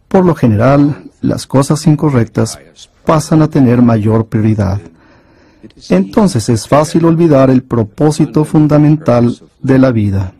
por 0.07 0.25
lo 0.25 0.35
general, 0.35 1.03
las 1.21 1.47
cosas 1.47 1.85
incorrectas 1.87 2.59
pasan 3.05 3.41
a 3.41 3.49
tener 3.49 3.81
mayor 3.81 4.27
prioridad. 4.27 4.79
Entonces 5.89 6.49
es 6.49 6.67
fácil 6.67 7.05
olvidar 7.05 7.49
el 7.49 7.63
propósito 7.63 8.45
fundamental 8.45 9.37
de 9.61 9.79
la 9.79 9.91
vida. 9.91 10.33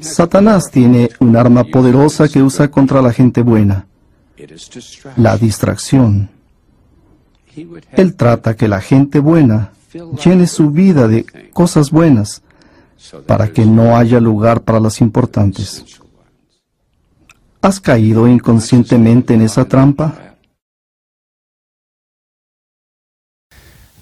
Satanás 0.00 0.70
tiene 0.70 1.10
un 1.20 1.36
arma 1.36 1.64
poderosa 1.64 2.28
que 2.28 2.42
usa 2.42 2.70
contra 2.70 3.00
la 3.00 3.12
gente 3.12 3.42
buena. 3.42 3.86
La 5.16 5.36
distracción. 5.36 6.30
Él 7.92 8.16
trata 8.16 8.56
que 8.56 8.68
la 8.68 8.80
gente 8.80 9.18
buena 9.20 9.72
llene 10.24 10.46
su 10.46 10.70
vida 10.70 11.06
de 11.06 11.24
cosas 11.52 11.90
buenas 11.90 12.42
para 13.26 13.52
que 13.52 13.64
no 13.64 13.96
haya 13.96 14.18
lugar 14.20 14.62
para 14.62 14.80
las 14.80 15.00
importantes. 15.00 15.84
¿Has 17.60 17.80
caído 17.80 18.26
inconscientemente 18.28 19.34
en 19.34 19.42
esa 19.42 19.64
trampa? 19.64 20.36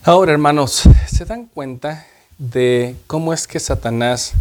Ahora, 0.04 0.32
hermanos, 0.32 0.82
¿se 1.06 1.24
dan 1.24 1.46
cuenta 1.46 2.06
de 2.38 2.96
cómo 3.06 3.32
es 3.32 3.46
que 3.46 3.60
Satanás 3.60 4.32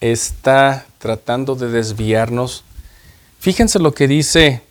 está 0.00 0.86
tratando 0.98 1.56
de 1.56 1.68
desviarnos? 1.70 2.62
Fíjense 3.40 3.80
lo 3.80 3.94
que 3.94 4.06
dice 4.06 4.62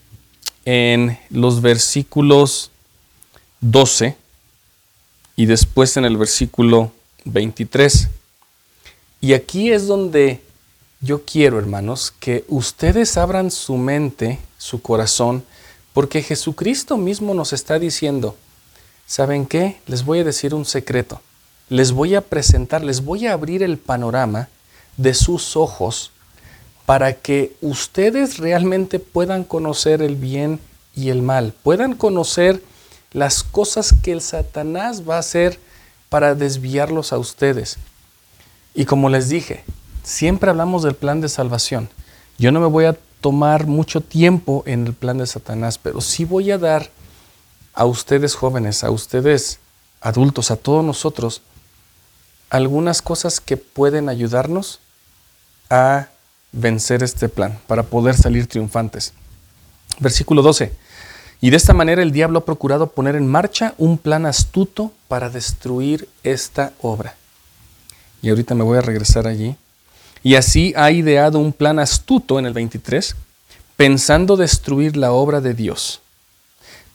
en 0.66 1.18
los 1.30 1.62
versículos 1.62 2.72
12 3.62 4.16
y 5.36 5.46
después 5.46 5.96
en 5.98 6.06
el 6.06 6.18
versículo 6.18 6.92
23. 7.26 8.10
Y 9.22 9.34
aquí 9.34 9.72
es 9.72 9.88
donde 9.88 10.42
yo 11.02 11.24
quiero, 11.24 11.60
hermanos, 11.60 12.14
que 12.20 12.46
ustedes 12.48 13.18
abran 13.18 13.52
su 13.52 13.78
mente, 13.78 14.40
su 14.58 14.82
corazón, 14.82 15.44
porque 15.94 16.22
Jesucristo 16.22 16.98
mismo 16.98 17.34
nos 17.34 17.54
está 17.54 17.80
diciendo, 17.80 18.36
¿saben 19.06 19.46
qué? 19.46 19.78
Les 19.88 20.04
voy 20.04 20.20
a 20.20 20.24
decir 20.24 20.54
un 20.54 20.66
secreto. 20.66 21.22
Les 21.70 21.92
voy 21.92 22.16
a 22.16 22.22
presentar, 22.22 22.84
les 22.84 23.04
voy 23.04 23.28
a 23.28 23.34
abrir 23.34 23.64
el 23.64 23.78
panorama 23.78 24.50
de 24.98 25.14
sus 25.14 25.56
ojos 25.56 26.12
para 26.86 27.14
que 27.14 27.56
ustedes 27.62 28.38
realmente 28.38 29.00
puedan 29.00 29.44
conocer 29.44 30.02
el 30.02 30.16
bien 30.16 30.60
y 30.96 31.10
el 31.10 31.22
mal, 31.22 31.54
puedan 31.64 31.96
conocer 31.96 32.62
las 33.12 33.44
cosas 33.44 33.94
que 34.04 34.12
el 34.12 34.22
Satanás 34.22 35.08
va 35.08 35.16
a 35.16 35.20
hacer 35.20 35.60
para 36.10 36.36
desviarlos 36.36 37.14
a 37.14 37.18
ustedes. 37.18 37.78
Y 38.74 38.86
como 38.86 39.10
les 39.10 39.30
dije, 39.30 39.64
siempre 40.04 40.50
hablamos 40.50 40.84
del 40.84 40.96
plan 40.96 41.22
de 41.22 41.30
salvación. 41.30 41.90
Yo 42.38 42.52
no 42.52 42.60
me 42.60 42.68
voy 42.68 42.86
a 42.86 42.98
tomar 43.22 43.66
mucho 43.66 44.02
tiempo 44.02 44.64
en 44.66 44.86
el 44.86 44.94
plan 44.94 45.18
de 45.18 45.26
Satanás, 45.26 45.78
pero 45.78 46.02
sí 46.02 46.26
voy 46.26 46.52
a 46.52 46.58
dar 46.58 46.92
a 47.74 47.86
ustedes 47.86 48.36
jóvenes, 48.36 48.84
a 48.84 48.92
ustedes 48.92 49.60
adultos, 50.02 50.52
a 50.52 50.56
todos 50.56 50.84
nosotros, 50.84 51.42
algunas 52.50 53.02
cosas 53.02 53.40
que 53.40 53.58
pueden 53.58 54.10
ayudarnos 54.10 54.80
a 55.70 56.10
vencer 56.56 57.04
este 57.04 57.30
plan, 57.30 57.60
para 57.68 57.84
poder 57.84 58.16
salir 58.16 58.48
triunfantes. 58.48 59.14
Versículo 60.00 60.42
12. 60.42 60.72
Y 61.42 61.50
de 61.50 61.58
esta 61.58 61.74
manera 61.74 62.02
el 62.02 62.12
diablo 62.12 62.40
ha 62.40 62.46
procurado 62.46 62.88
poner 62.88 63.16
en 63.16 63.28
marcha 63.28 63.76
un 63.78 63.98
plan 63.98 64.26
astuto 64.26 64.92
para 65.08 65.30
destruir 65.30 66.08
esta 66.24 66.74
obra. 66.82 67.16
Y 68.22 68.30
ahorita 68.30 68.56
me 68.56 68.64
voy 68.64 68.78
a 68.78 68.82
regresar 68.82 69.28
allí. 69.28 69.56
Y 70.24 70.36
así 70.36 70.74
ha 70.76 70.90
ideado 70.90 71.38
un 71.38 71.54
plan 71.54 71.78
astuto 71.78 72.40
en 72.40 72.48
el 72.48 72.54
23, 72.54 73.16
pensando 73.76 74.38
destruir 74.38 74.98
la 74.98 75.12
obra 75.12 75.42
de 75.42 75.54
Dios. 75.54 76.02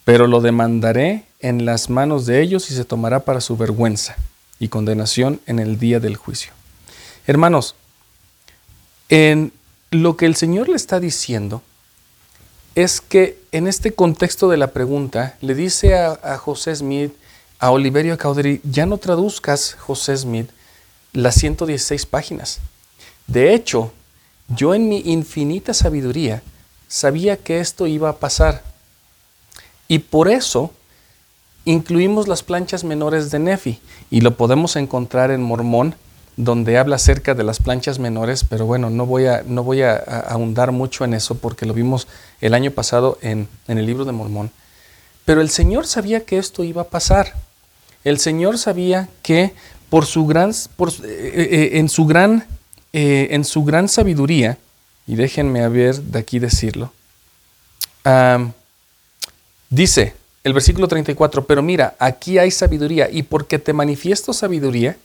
Pero 0.05 0.27
lo 0.27 0.40
demandaré 0.40 1.27
en 1.38 1.64
las 1.64 1.90
manos 1.90 2.27
de 2.27 2.42
ellos 2.42 2.70
y 2.70 2.75
se 2.75 2.85
tomará 2.85 3.20
para 3.20 3.40
su 3.40 3.57
vergüenza 3.57 4.16
y 4.59 4.68
condenación 4.68 5.40
en 5.46 5.59
el 5.59 5.79
día 5.79 6.01
del 6.01 6.16
juicio. 6.16 6.53
Hermanos, 7.27 7.77
en 9.11 9.53
lo 9.90 10.16
que 10.16 10.25
el 10.25 10.37
Señor 10.37 10.68
le 10.68 10.77
está 10.77 11.01
diciendo 11.01 11.62
es 12.77 13.01
que 13.01 13.38
en 13.51 13.66
este 13.66 13.92
contexto 13.92 14.49
de 14.49 14.57
la 14.57 14.68
pregunta 14.68 15.37
le 15.40 15.55
dice 15.55 15.96
a, 15.96 16.38
José 16.38 16.75
Smith, 16.75 17.12
a 17.59 17.73
Oliverio 17.73 18.16
Caudry, 18.16 18.61
ya 18.64 18.87
no 18.87 18.99
traduzcas, 18.99 19.75
José 19.75 20.16
Smith, 20.16 20.49
las 21.12 21.35
116 21.35 22.07
páginas. 22.07 22.61
De 23.27 23.53
hecho, 23.53 23.92
yo 24.49 24.75
en 24.75 24.88
mi 24.88 25.01
infinita 25.01 25.75
sabiduría 25.75 26.42
sabía 26.87 27.37
que 27.37 27.59
esto 27.59 27.88
iba 27.88 28.09
a 28.09 28.16
pasar. 28.16 28.62
Y 29.88 29.99
por 29.99 30.29
eso 30.29 30.73
incluimos 31.64 32.29
las 32.29 32.44
planchas 32.44 32.85
menores 32.85 33.33
de 33.33 33.40
Nefi 33.40 33.81
y 34.09 34.20
lo 34.20 34.37
podemos 34.37 34.77
encontrar 34.77 35.33
en 35.33 35.42
Mormón 35.42 35.96
donde 36.37 36.79
habla 36.79 36.97
acerca 36.97 37.35
de 37.35 37.45
las 37.45 37.59
planchas 37.59 37.99
menores, 37.99 38.45
pero 38.45 38.66
bueno, 38.66 38.90
no 38.90 39.07
voy 39.07 39.27
a, 39.27 39.43
no 39.47 39.62
voy 39.62 39.83
a, 39.83 39.97
ahondar 39.97 40.73
mucho 40.73 41.05
en 41.05 41.14
eso 41.14 41.37
porque 41.37 41.66
lo 41.66 41.75
vimos 41.75 42.09
el 42.40 42.55
año 42.55 42.71
pasado 42.71 43.19
en, 43.21 43.49
el 43.69 43.85
libro 43.85 44.05
de 44.05 44.12
Mormón. 44.12 44.51
Pero 45.25 45.40
el 45.40 45.51
Señor 45.51 45.87
sabía 45.87 46.25
que 46.25 46.38
esto 46.38 46.64
iba 46.64 46.83
a 46.83 46.88
pasar. 46.88 47.35
El 48.05 48.19
Señor 48.19 48.59
sabía 48.59 49.09
que 49.23 49.53
por 49.90 50.07
su 50.07 50.27
gran, 50.27 50.53
por, 50.77 50.88
eh, 50.88 50.95
eh, 51.05 51.71
en, 51.75 51.88
su 51.88 52.07
gran, 52.07 52.47
eh, 52.93 53.29
en 53.31 53.45
su 53.45 53.64
gran 53.64 53.88
sabiduría, 53.88 54.57
y 55.07 55.16
déjenme 55.16 55.62
a 55.62 55.69
ver 55.69 55.97
de 55.97 56.19
aquí 56.19 56.38
decirlo, 56.38 56.93
dice 59.69 60.14
el 60.43 60.55
versículo 60.55 60.88
34, 60.88 61.45
pero 61.45 61.62
mira, 61.62 61.97
aquí 61.99 62.38
hay 62.38 62.51
sabiduría, 62.51 63.11
y 63.11 63.23
porque 63.25 63.59
te 63.59 63.73
manifiesto 63.73 64.33
sabiduría, 64.33 64.97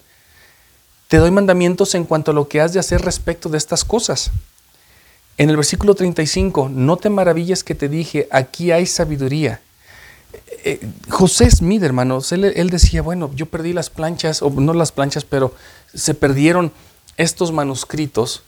te 1.08 1.18
doy 1.18 1.32
mandamientos 1.32 1.96
en 1.96 2.04
cuanto 2.04 2.32
a 2.32 2.34
lo 2.34 2.48
que 2.48 2.62
has 2.62 2.74
de 2.74 2.80
hacer 2.80 3.02
respecto 3.02 3.50
de 3.50 3.58
estas 3.58 3.86
cosas. 3.86 4.32
En 5.38 5.50
el 5.50 5.58
versículo 5.58 5.96
35, 5.96 6.70
no 6.70 6.98
te 6.98 7.10
maravilles 7.10 7.64
que 7.64 7.76
te 7.76 7.90
dije, 7.90 8.28
aquí 8.32 8.72
hay 8.72 8.86
sabiduría. 8.86 9.60
Eh, 10.34 10.80
eh, 10.82 10.88
José 11.10 11.52
Smith, 11.52 11.84
hermanos, 11.84 12.32
él, 12.32 12.70
decía, 12.70 13.02
bueno, 13.02 13.30
yo 13.36 13.46
perdí 13.46 13.74
las 13.74 13.90
planchas, 13.90 14.42
o 14.42 14.50
no 14.50 14.74
las 14.74 14.92
planchas, 14.92 15.26
pero 15.26 15.54
se 15.94 16.14
perdieron 16.14 16.72
estos 17.18 17.52
manuscritos. 17.52 18.44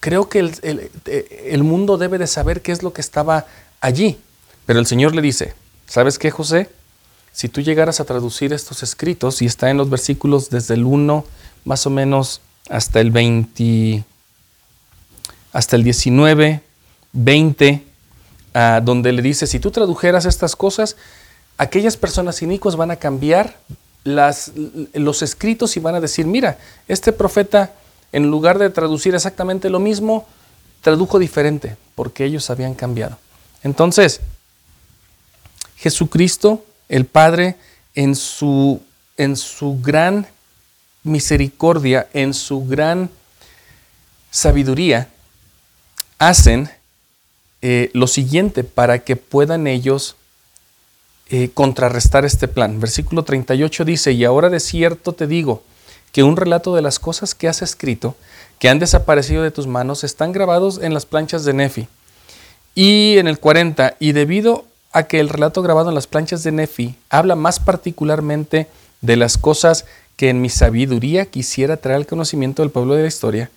Creo 0.00 0.28
que 0.28 0.40
el, 0.40 0.90
el 1.06 1.62
mundo 1.62 1.96
debe 1.96 2.18
de 2.18 2.26
saber 2.26 2.60
qué 2.60 2.72
es 2.72 2.82
lo 2.82 2.92
que 2.92 3.00
estaba 3.00 3.46
allí. 3.80 4.18
Pero 4.66 4.80
el 4.80 4.86
Señor 4.86 5.14
le 5.14 5.22
dice, 5.22 5.54
¿sabes 5.86 6.18
qué, 6.18 6.30
José? 6.32 6.68
Si 7.32 7.48
tú 7.48 7.60
llegaras 7.60 8.00
a 8.00 8.04
traducir 8.04 8.52
estos 8.52 8.82
escritos, 8.82 9.42
y 9.42 9.46
está 9.46 9.70
en 9.70 9.76
los 9.76 9.88
versículos 9.88 10.50
desde 10.50 10.74
el 10.74 10.84
1 10.84 11.24
más 11.64 11.86
o 11.86 11.90
menos 11.90 12.40
hasta 12.68 13.00
el 13.00 13.10
20, 13.10 14.04
hasta 15.52 15.76
el 15.76 15.84
19, 15.84 16.60
20, 17.12 17.84
ah, 18.54 18.80
donde 18.82 19.12
le 19.12 19.22
dice, 19.22 19.46
si 19.46 19.60
tú 19.60 19.70
tradujeras 19.70 20.24
estas 20.24 20.56
cosas, 20.56 20.96
aquellas 21.58 21.96
personas 21.96 22.42
inicuas 22.42 22.76
van 22.76 22.90
a 22.90 22.96
cambiar 22.96 23.56
las, 24.04 24.52
los 24.94 25.22
escritos 25.22 25.76
y 25.76 25.80
van 25.80 25.94
a 25.94 26.00
decir, 26.00 26.26
mira, 26.26 26.58
este 26.88 27.12
profeta 27.12 27.72
en 28.12 28.30
lugar 28.30 28.58
de 28.58 28.70
traducir 28.70 29.14
exactamente 29.14 29.70
lo 29.70 29.80
mismo, 29.80 30.26
tradujo 30.82 31.18
diferente, 31.18 31.76
porque 31.94 32.24
ellos 32.24 32.50
habían 32.50 32.74
cambiado. 32.74 33.16
Entonces, 33.62 34.20
Jesucristo, 35.76 36.64
el 36.88 37.06
Padre, 37.06 37.56
en 37.94 38.14
su, 38.14 38.82
en 39.16 39.36
su 39.36 39.80
gran 39.80 40.26
misericordia, 41.02 42.08
en 42.12 42.34
su 42.34 42.64
gran 42.64 43.10
sabiduría, 44.30 45.08
hacen 46.18 46.70
eh, 47.60 47.90
lo 47.92 48.06
siguiente 48.06 48.64
para 48.64 49.00
que 49.00 49.16
puedan 49.16 49.66
ellos 49.66 50.16
eh, 51.30 51.50
contrarrestar 51.54 52.24
este 52.24 52.48
plan. 52.48 52.80
Versículo 52.80 53.22
38 53.22 53.84
dice, 53.84 54.12
y 54.12 54.24
ahora 54.24 54.50
de 54.50 54.60
cierto 54.60 55.12
te 55.12 55.26
digo 55.26 55.62
que 56.12 56.22
un 56.22 56.36
relato 56.36 56.74
de 56.74 56.82
las 56.82 56.98
cosas 56.98 57.34
que 57.34 57.48
has 57.48 57.62
escrito, 57.62 58.16
que 58.58 58.68
han 58.68 58.78
desaparecido 58.78 59.42
de 59.42 59.50
tus 59.50 59.66
manos, 59.66 60.04
están 60.04 60.32
grabados 60.32 60.80
en 60.82 60.92
las 60.92 61.06
planchas 61.06 61.44
de 61.44 61.54
Nefi. 61.54 61.88
Y 62.74 63.18
en 63.18 63.28
el 63.28 63.38
40, 63.38 63.96
y 63.98 64.12
debido 64.12 64.64
a 64.92 65.04
que 65.04 65.20
el 65.20 65.28
relato 65.28 65.62
grabado 65.62 65.88
en 65.88 65.94
las 65.94 66.06
planchas 66.06 66.42
de 66.42 66.52
Nefi 66.52 66.96
habla 67.08 67.34
más 67.34 67.60
particularmente 67.60 68.68
de 69.00 69.16
las 69.16 69.38
cosas 69.38 69.86
que 70.16 70.28
en 70.28 70.40
mi 70.40 70.48
sabiduría 70.48 71.26
quisiera 71.26 71.76
traer 71.76 71.96
al 71.96 72.06
conocimiento 72.06 72.62
del 72.62 72.70
pueblo 72.70 72.94
de 72.94 73.02
la 73.02 73.08
historia, 73.08 73.50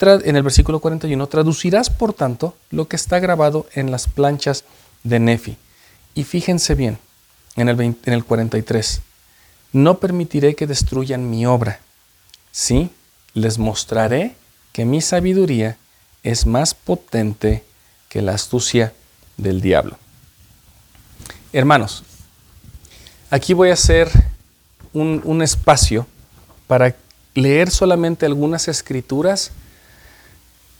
en 0.00 0.36
el 0.36 0.42
versículo 0.42 0.80
41, 0.80 1.26
traducirás 1.26 1.90
por 1.90 2.14
tanto 2.14 2.56
lo 2.70 2.88
que 2.88 2.96
está 2.96 3.18
grabado 3.18 3.66
en 3.74 3.90
las 3.90 4.08
planchas 4.08 4.64
de 5.02 5.20
Nefi. 5.20 5.58
Y 6.14 6.24
fíjense 6.24 6.74
bien, 6.74 6.98
en 7.56 7.68
el, 7.68 7.78
en 7.80 7.96
el 8.04 8.24
43, 8.24 9.02
no 9.72 9.98
permitiré 9.98 10.54
que 10.54 10.66
destruyan 10.66 11.28
mi 11.28 11.44
obra. 11.44 11.80
Sí, 12.50 12.90
les 13.34 13.58
mostraré 13.58 14.34
que 14.72 14.86
mi 14.86 15.02
sabiduría 15.02 15.76
es 16.22 16.46
más 16.46 16.74
potente 16.74 17.64
que 18.08 18.22
la 18.22 18.32
astucia 18.32 18.94
del 19.36 19.60
diablo. 19.60 19.98
Hermanos, 21.52 22.04
aquí 23.30 23.52
voy 23.52 23.70
a 23.70 23.74
hacer 23.74 24.10
un, 24.92 25.42
espacio 25.42 26.06
para 26.66 26.94
leer 27.34 27.70
solamente 27.70 28.26
algunas 28.26 28.68
escrituras 28.68 29.52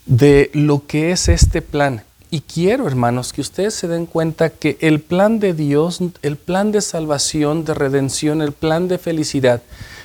de 0.06 0.50
lo 0.52 0.86
que 0.86 1.12
es 1.12 1.28
este 1.28 1.62
plan. 1.62 2.02
Y 2.30 2.42
quiero, 2.42 2.86
hermanos, 2.86 3.32
que 3.32 3.40
ustedes 3.40 3.74
se 3.74 3.88
den 3.88 4.06
cuenta 4.06 4.50
que 4.50 4.76
el 4.80 5.00
plan 5.00 5.40
de 5.40 5.52
Dios, 5.52 6.00
el 6.22 6.36
plan 6.36 6.70
de 6.70 6.80
salvación, 6.80 7.64
de 7.64 7.74
redención, 7.74 8.40
el 8.40 8.52
plan 8.52 8.88
de 8.88 8.98
felicidad, 8.98 9.62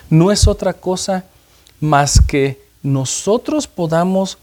no 0.10 0.32
es 0.32 0.48
otra 0.48 0.74
cosa 0.74 1.26
más 1.80 2.20
que 2.22 2.64
nosotros 2.82 3.68
podamos 3.68 4.38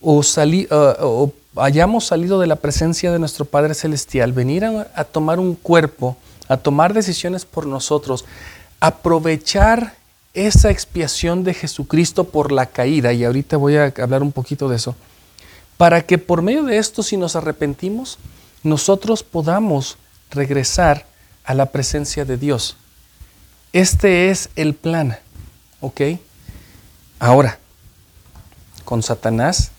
o, 0.00 0.22
salir, 0.22 0.68
uh, 0.72 0.94
o 1.00 1.32
hayamos 1.56 2.06
salido 2.06 2.40
de 2.40 2.46
la 2.46 2.56
presencia 2.56 3.12
de 3.12 3.18
nuestro 3.18 3.44
Padre 3.44 3.74
Celestial, 3.74 4.32
venir 4.32 4.64
a 4.64 5.04
tomar 5.04 5.38
un 5.38 5.54
cuerpo, 5.54 6.16
a 6.48 6.56
tomar 6.56 6.94
decisiones 6.94 7.44
por 7.44 7.66
nosotros, 7.66 8.24
aprovechar 8.80 9.94
esa 10.34 10.70
expiación 10.70 11.44
de 11.44 11.54
Jesucristo 11.54 12.24
por 12.24 12.52
la 12.52 12.66
caída, 12.66 13.12
y 13.12 13.24
ahorita 13.24 13.56
voy 13.56 13.76
a 13.76 13.92
hablar 14.00 14.22
un 14.22 14.32
poquito 14.32 14.68
de 14.68 14.76
eso, 14.76 14.94
para 15.76 16.02
que 16.02 16.18
por 16.18 16.42
medio 16.42 16.64
de 16.64 16.78
esto, 16.78 17.02
si 17.02 17.16
nos 17.16 17.36
arrepentimos, 17.36 18.18
nosotros 18.62 19.22
podamos 19.22 19.96
regresar 20.30 21.06
a 21.44 21.54
la 21.54 21.66
presencia 21.66 22.24
de 22.24 22.36
Dios. 22.36 22.76
Este 23.72 24.30
es 24.30 24.50
el 24.56 24.74
plan, 24.74 25.18
¿ok? 25.80 26.00
Ahora, 27.18 27.58
con 28.84 29.02
Satanás, 29.02 29.70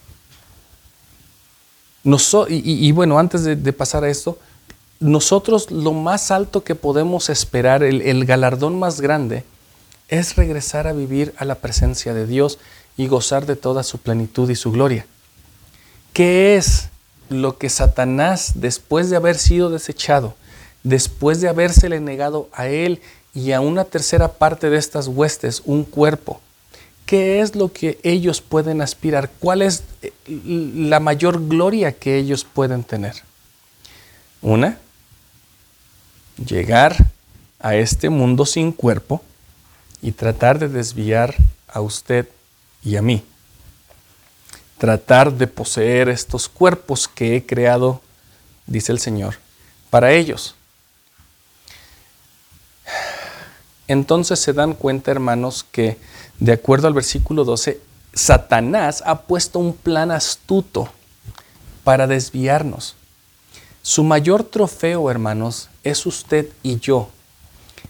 y, 2.47 2.91
bueno, 2.91 3.19
antes 3.19 3.43
de, 3.43 3.73
pasar 3.73 4.03
a 4.03 4.09
esto, 4.09 4.39
nosotros 4.99 5.71
lo 5.71 5.93
más 5.93 6.31
alto 6.31 6.63
que 6.63 6.75
podemos 6.75 7.29
esperar, 7.29 7.83
el 7.83 8.25
galardón 8.25 8.77
más 8.77 9.01
grande, 9.01 9.43
es 10.09 10.35
regresar 10.35 10.87
a 10.87 10.93
vivir 10.93 11.33
a 11.37 11.45
la 11.45 11.55
presencia 11.55 12.13
de 12.13 12.25
Dios 12.25 12.57
y 12.97 13.07
gozar 13.07 13.45
de 13.45 13.55
toda 13.55 13.83
su 13.83 13.99
plenitud 13.99 14.49
y 14.49 14.55
su 14.55 14.71
gloria. 14.71 15.05
¿Qué 16.11 16.57
es 16.57 16.89
lo 17.29 17.57
que 17.57 17.69
Satanás, 17.69 18.53
después 18.55 19.09
de 19.09 19.15
haber 19.15 19.37
sido 19.37 19.69
desechado, 19.69 20.35
después 20.83 21.39
de 21.39 21.47
habérsele 21.47 21.99
negado 21.99 22.49
a 22.51 22.67
él 22.67 23.01
y 23.33 23.51
a 23.51 23.61
una 23.61 23.85
tercera 23.85 24.33
parte 24.33 24.69
de 24.69 24.77
estas 24.77 25.07
huestes 25.07 25.61
un 25.65 25.83
cuerpo, 25.83 26.41
qué 27.05 27.41
es 27.41 27.55
lo 27.55 27.71
que 27.71 27.99
ellos 28.03 28.41
pueden 28.41 28.81
aspirar? 28.81 29.29
¿Cuál 29.39 29.61
es 29.61 29.83
eh, 30.01 30.11
la 30.27 30.99
mayor 30.99 31.47
gloria 31.47 31.91
que 31.91 32.17
ellos 32.17 32.43
pueden 32.43 32.83
tener? 32.83 33.13
Una, 34.41 34.79
llegar 36.45 36.95
a 37.59 37.75
este 37.75 38.09
mundo 38.09 38.45
sin 38.45 38.71
cuerpo 38.71 39.21
y 40.01 40.11
tratar 40.11 40.59
de 40.59 40.69
desviar 40.69 41.35
a 41.67 41.81
usted 41.81 42.27
y 42.83 42.95
a 42.95 43.01
mí. 43.01 43.23
Tratar 44.77 45.33
de 45.33 45.47
poseer 45.47 46.07
estos 46.07 46.47
cuerpos 46.47 47.07
que 47.07 47.35
he 47.35 47.45
creado, 47.45 48.01
dice 48.65 48.91
el 48.91 48.99
Señor, 48.99 49.35
para 49.89 50.11
ellos. 50.13 50.55
Entonces 53.87 54.39
se 54.39 54.53
dan 54.53 54.73
cuenta, 54.73 55.11
hermanos, 55.11 55.65
que 55.69 55.97
de 56.39 56.53
acuerdo 56.53 56.87
al 56.87 56.93
versículo 56.93 57.43
12, 57.43 57.81
Satanás 58.13 59.03
ha 59.05 59.21
puesto 59.23 59.59
un 59.59 59.75
plan 59.75 60.11
astuto 60.11 60.89
para 61.83 62.07
desviarnos. 62.07 62.95
Su 63.89 64.03
mayor 64.03 64.43
trofeo, 64.43 65.09
hermanos, 65.09 65.67
es 65.83 66.05
usted 66.05 66.47
y 66.61 66.77
yo 66.77 67.09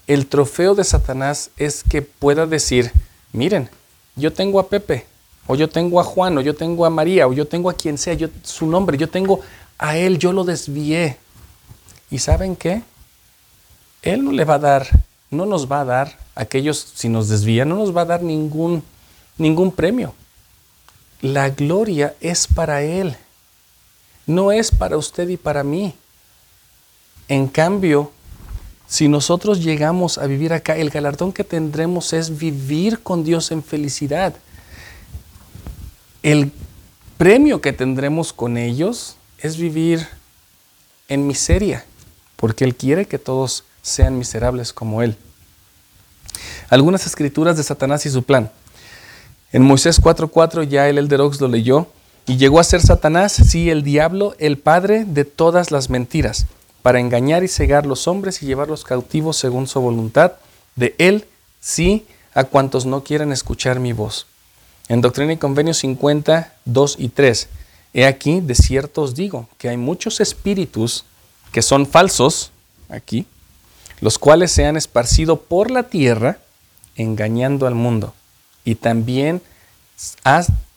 el 0.07 0.27
trofeo 0.27 0.73
de 0.73 0.85
Satanás 0.85 1.49
es 1.57 1.83
que 1.83 2.01
pueda 2.01 2.45
decir, 2.45 2.93
miren, 3.33 3.69
yo 4.15 4.31
tengo 4.31 4.61
a 4.61 4.69
Pepe, 4.69 5.05
o 5.45 5.55
yo 5.55 5.67
tengo 5.67 5.99
a 5.99 6.05
Juan, 6.05 6.37
o 6.37 6.41
yo 6.41 6.55
tengo 6.55 6.85
a 6.85 6.89
María, 6.89 7.27
o 7.27 7.33
yo 7.33 7.45
tengo 7.45 7.69
a 7.69 7.73
quien 7.73 7.97
sea, 7.97 8.13
yo, 8.13 8.29
su 8.43 8.65
nombre, 8.65 8.97
yo 8.97 9.09
tengo 9.09 9.41
a 9.77 9.97
él, 9.97 10.17
yo 10.17 10.31
lo 10.31 10.45
desvié. 10.45 11.17
¿Y 12.09 12.19
saben 12.19 12.55
qué? 12.55 12.81
Él 14.01 14.23
no 14.23 14.31
le 14.31 14.45
va 14.45 14.53
a 14.53 14.59
dar, 14.59 14.87
no 15.29 15.45
nos 15.45 15.69
va 15.69 15.81
a 15.81 15.85
dar, 15.85 16.17
aquellos, 16.33 16.93
si 16.95 17.09
nos 17.09 17.27
desvían, 17.27 17.67
no 17.67 17.75
nos 17.75 17.93
va 17.93 18.03
a 18.03 18.05
dar 18.05 18.23
ningún, 18.23 18.83
ningún 19.37 19.69
premio. 19.69 20.13
La 21.19 21.49
gloria 21.49 22.15
es 22.21 22.47
para 22.47 22.83
Él, 22.83 23.17
no 24.29 24.51
es 24.51 24.69
para 24.69 24.95
usted 24.95 25.27
y 25.27 25.37
para 25.37 25.63
mí. 25.63 25.95
En 27.27 27.47
cambio, 27.47 28.11
si 28.87 29.07
nosotros 29.07 29.63
llegamos 29.63 30.19
a 30.19 30.27
vivir 30.27 30.53
acá, 30.53 30.77
el 30.77 30.91
galardón 30.91 31.33
que 31.33 31.43
tendremos 31.43 32.13
es 32.13 32.37
vivir 32.37 32.99
con 32.99 33.23
Dios 33.23 33.51
en 33.51 33.63
felicidad. 33.63 34.35
El 36.21 36.51
premio 37.17 37.59
que 37.59 37.73
tendremos 37.73 38.31
con 38.31 38.57
ellos 38.57 39.15
es 39.39 39.57
vivir 39.57 40.07
en 41.07 41.25
miseria, 41.25 41.83
porque 42.35 42.65
Él 42.65 42.75
quiere 42.75 43.07
que 43.07 43.17
todos 43.17 43.63
sean 43.81 44.19
miserables 44.19 44.73
como 44.73 45.01
Él. 45.01 45.17
Algunas 46.69 47.07
escrituras 47.07 47.57
de 47.57 47.63
Satanás 47.63 48.05
y 48.05 48.11
su 48.11 48.21
plan. 48.21 48.51
En 49.51 49.63
Moisés 49.63 49.99
4:4 49.99 50.63
ya 50.63 50.87
el 50.87 50.99
Elderox 50.99 51.41
lo 51.41 51.47
leyó 51.47 51.87
y 52.29 52.37
llegó 52.37 52.59
a 52.59 52.63
ser 52.63 52.79
Satanás, 52.79 53.31
sí, 53.31 53.71
el 53.71 53.81
diablo, 53.81 54.35
el 54.37 54.59
padre 54.59 55.03
de 55.03 55.25
todas 55.25 55.71
las 55.71 55.89
mentiras 55.89 56.45
para 56.83 56.99
engañar 56.99 57.43
y 57.43 57.47
cegar 57.47 57.87
los 57.87 58.07
hombres 58.07 58.43
y 58.43 58.45
llevarlos 58.45 58.83
cautivos 58.83 59.35
según 59.35 59.65
su 59.65 59.81
voluntad, 59.81 60.33
de 60.75 60.93
él 60.99 61.25
sí 61.59 62.05
a 62.35 62.43
cuantos 62.43 62.85
no 62.85 63.03
quieren 63.03 63.31
escuchar 63.31 63.79
mi 63.79 63.93
voz. 63.93 64.27
En 64.89 65.01
Doctrina 65.01 65.33
y 65.33 65.37
Convenio 65.37 65.73
50, 65.73 66.53
2 66.65 66.95
y 66.99 67.09
3, 67.09 67.47
he 67.95 68.05
aquí, 68.05 68.41
de 68.41 68.53
cierto 68.53 69.01
os 69.01 69.15
digo, 69.15 69.49
que 69.57 69.69
hay 69.69 69.77
muchos 69.77 70.19
espíritus 70.19 71.05
que 71.51 71.63
son 71.63 71.87
falsos, 71.87 72.51
aquí, 72.89 73.25
los 74.01 74.19
cuales 74.19 74.51
se 74.51 74.67
han 74.67 74.77
esparcido 74.77 75.41
por 75.41 75.71
la 75.71 75.81
tierra, 75.81 76.37
engañando 76.95 77.65
al 77.65 77.73
mundo. 77.73 78.13
Y 78.65 78.75
también, 78.75 79.41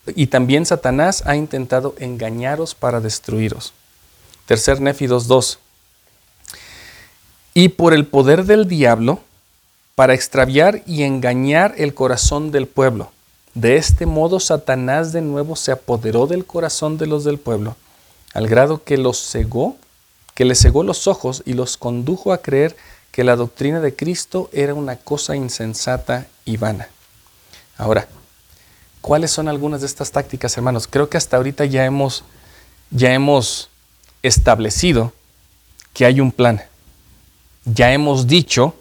y 0.07 0.27
también 0.27 0.67
Satanás 0.67 1.23
ha 1.27 1.37
intentado 1.37 1.95
engañaros 1.99 2.75
para 2.75 3.01
destruiros. 3.01 3.73
Tercer 4.47 4.81
Nefi 4.81 5.07
2.2 5.07 5.59
y 7.55 7.71
por 7.71 7.93
el 7.93 8.07
poder 8.07 8.45
del 8.45 8.67
diablo 8.67 9.21
para 9.95 10.15
extraviar 10.15 10.83
y 10.87 11.03
engañar 11.03 11.75
el 11.77 11.95
corazón 11.95 12.51
del 12.51 12.67
pueblo. 12.67 13.13
De 13.55 13.77
este 13.77 14.07
modo 14.07 14.41
Satanás 14.41 15.13
de 15.13 15.21
nuevo 15.21 15.57
se 15.57 15.73
apoderó 15.73 16.27
del 16.27 16.47
corazón 16.47 16.97
de 16.97 17.07
los 17.07 17.25
del 17.25 17.39
pueblo, 17.39 17.77
al 18.33 18.49
grado 18.49 18.83
que 18.83 18.97
los 18.97 19.19
cegó, 19.31 19.77
que 20.35 20.47
les 20.47 20.61
cegó 20.63 20.83
los 20.83 21.07
ojos 21.07 21.43
y 21.45 21.53
los 21.53 21.77
condujo 21.77 22.33
a 22.33 22.39
creer 22.39 22.75
que 23.11 23.25
la 23.25 23.37
doctrina 23.37 23.81
de 23.81 23.95
Cristo 23.95 24.49
era 24.53 24.73
una 24.73 24.97
cosa 24.97 25.37
insensata 25.37 26.27
y 26.47 26.57
vana. 26.57 26.89
Ahora, 27.77 28.09
¿cuáles 29.03 29.31
son 29.31 29.49
algunas 29.49 29.83
de 29.83 29.87
estas 29.87 30.11
tácticas, 30.11 30.57
hermanos? 30.57 30.89
Creo 30.89 31.11
que 31.11 31.19
hasta 31.19 31.37
ahorita 31.37 31.67
ya 31.67 31.85
hemos 31.85 32.25
ya 32.91 33.13
hemos 33.13 33.69
establecido 34.23 35.13
que 35.93 36.07
hay 36.07 36.21
un 36.21 36.33
plan 36.33 36.63
ya 37.65 37.93
hemos 37.93 38.27
dicho 38.27 38.75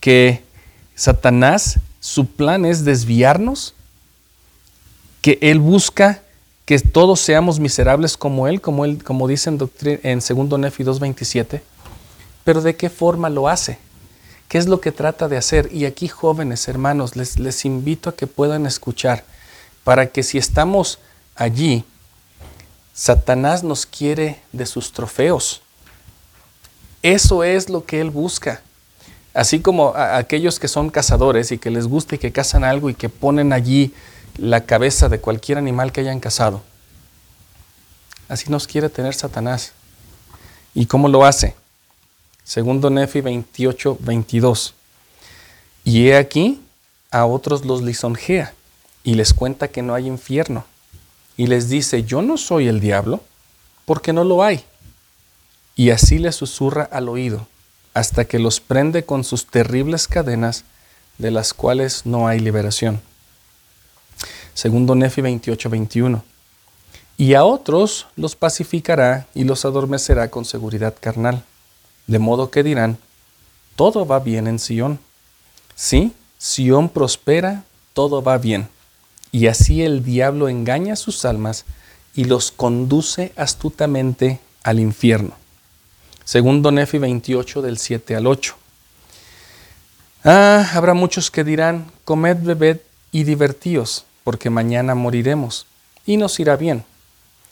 que 0.00 0.42
Satanás, 0.94 1.78
su 2.00 2.26
plan 2.26 2.64
es 2.64 2.84
desviarnos, 2.84 3.74
que 5.22 5.38
él 5.40 5.58
busca 5.58 6.22
que 6.66 6.78
todos 6.78 7.20
seamos 7.20 7.60
miserables 7.60 8.16
como 8.16 8.46
él, 8.46 8.60
como 8.60 8.84
él, 8.84 9.02
como 9.02 9.26
dice 9.28 9.50
en, 9.50 9.58
en 10.02 10.18
2 10.18 10.58
Nefi 10.58 10.84
2.27. 10.84 11.60
Pero 12.44 12.60
¿de 12.60 12.76
qué 12.76 12.90
forma 12.90 13.30
lo 13.30 13.48
hace? 13.48 13.78
¿Qué 14.48 14.58
es 14.58 14.66
lo 14.66 14.80
que 14.80 14.92
trata 14.92 15.28
de 15.28 15.38
hacer? 15.38 15.70
Y 15.72 15.86
aquí, 15.86 16.08
jóvenes 16.08 16.68
hermanos, 16.68 17.16
les, 17.16 17.38
les 17.38 17.64
invito 17.64 18.10
a 18.10 18.16
que 18.16 18.26
puedan 18.26 18.66
escuchar, 18.66 19.24
para 19.84 20.10
que 20.10 20.22
si 20.22 20.38
estamos 20.38 20.98
allí, 21.36 21.84
Satanás 22.94 23.62
nos 23.62 23.86
quiere 23.86 24.40
de 24.52 24.66
sus 24.66 24.92
trofeos. 24.92 25.60
Eso 27.02 27.44
es 27.44 27.68
lo 27.68 27.84
que 27.84 28.00
Él 28.00 28.10
busca. 28.10 28.62
Así 29.34 29.60
como 29.60 29.94
aquellos 29.94 30.58
que 30.58 30.68
son 30.68 30.90
cazadores 30.90 31.52
y 31.52 31.58
que 31.58 31.70
les 31.70 31.86
gusta 31.86 32.14
y 32.14 32.18
que 32.18 32.32
cazan 32.32 32.64
algo 32.64 32.88
y 32.88 32.94
que 32.94 33.08
ponen 33.08 33.52
allí 33.52 33.92
la 34.38 34.64
cabeza 34.64 35.08
de 35.08 35.20
cualquier 35.20 35.58
animal 35.58 35.92
que 35.92 36.00
hayan 36.00 36.20
cazado. 36.20 36.62
Así 38.28 38.50
nos 38.50 38.66
quiere 38.66 38.88
tener 38.88 39.14
Satanás. 39.14 39.72
¿Y 40.72 40.86
cómo 40.86 41.08
lo 41.08 41.24
hace? 41.24 41.54
Segundo 42.42 42.88
Nefi 42.90 43.20
28, 43.20 43.98
22. 44.00 44.74
Y 45.84 46.08
he 46.08 46.16
aquí, 46.16 46.62
a 47.10 47.26
otros 47.26 47.64
los 47.64 47.82
lisonjea 47.82 48.54
y 49.04 49.14
les 49.14 49.32
cuenta 49.32 49.68
que 49.68 49.82
no 49.82 49.94
hay 49.94 50.08
infierno. 50.08 50.64
Y 51.36 51.46
les 51.46 51.68
dice, 51.68 52.02
yo 52.02 52.22
no 52.22 52.36
soy 52.36 52.66
el 52.66 52.80
diablo, 52.80 53.20
porque 53.84 54.12
no 54.12 54.24
lo 54.24 54.42
hay 54.42 54.64
y 55.76 55.90
así 55.90 56.18
les 56.18 56.36
susurra 56.36 56.88
al 56.90 57.08
oído, 57.08 57.46
hasta 57.94 58.24
que 58.24 58.38
los 58.38 58.60
prende 58.60 59.04
con 59.04 59.24
sus 59.24 59.46
terribles 59.46 60.06
cadenas, 60.06 60.64
de 61.18 61.30
las 61.30 61.54
cuales 61.54 62.06
no 62.06 62.26
hay 62.26 62.40
liberación. 62.40 63.00
Segundo 64.52 64.94
Nefi 64.94 65.20
28, 65.20 65.70
21. 65.70 66.24
y 67.16 67.34
a 67.34 67.44
otros 67.44 68.08
los 68.16 68.34
pacificará 68.34 69.28
y 69.34 69.44
los 69.44 69.64
adormecerá 69.64 70.30
con 70.30 70.44
seguridad 70.44 70.94
carnal. 70.98 71.44
De 72.08 72.18
modo 72.18 72.50
que 72.50 72.64
dirán, 72.64 72.98
todo 73.76 74.04
va 74.04 74.18
bien 74.18 74.48
en 74.48 74.58
Sión. 74.58 74.98
Sí, 75.76 76.12
Sión 76.38 76.88
prospera, 76.88 77.62
todo 77.92 78.20
va 78.20 78.38
bien. 78.38 78.68
Y 79.34 79.48
así 79.48 79.82
el 79.82 80.04
diablo 80.04 80.48
engaña 80.48 80.94
sus 80.94 81.24
almas 81.24 81.64
y 82.14 82.22
los 82.22 82.52
conduce 82.52 83.32
astutamente 83.34 84.38
al 84.62 84.78
infierno. 84.78 85.32
Segundo 86.24 86.70
Nefi 86.70 86.98
28 86.98 87.60
del 87.60 87.78
7 87.78 88.14
al 88.14 88.28
8. 88.28 88.54
Ah, 90.22 90.70
habrá 90.74 90.94
muchos 90.94 91.32
que 91.32 91.42
dirán, 91.42 91.90
comed, 92.04 92.36
bebed 92.44 92.78
y 93.10 93.24
divertíos, 93.24 94.04
porque 94.22 94.50
mañana 94.50 94.94
moriremos, 94.94 95.66
y 96.06 96.16
nos 96.16 96.38
irá 96.38 96.54
bien. 96.54 96.84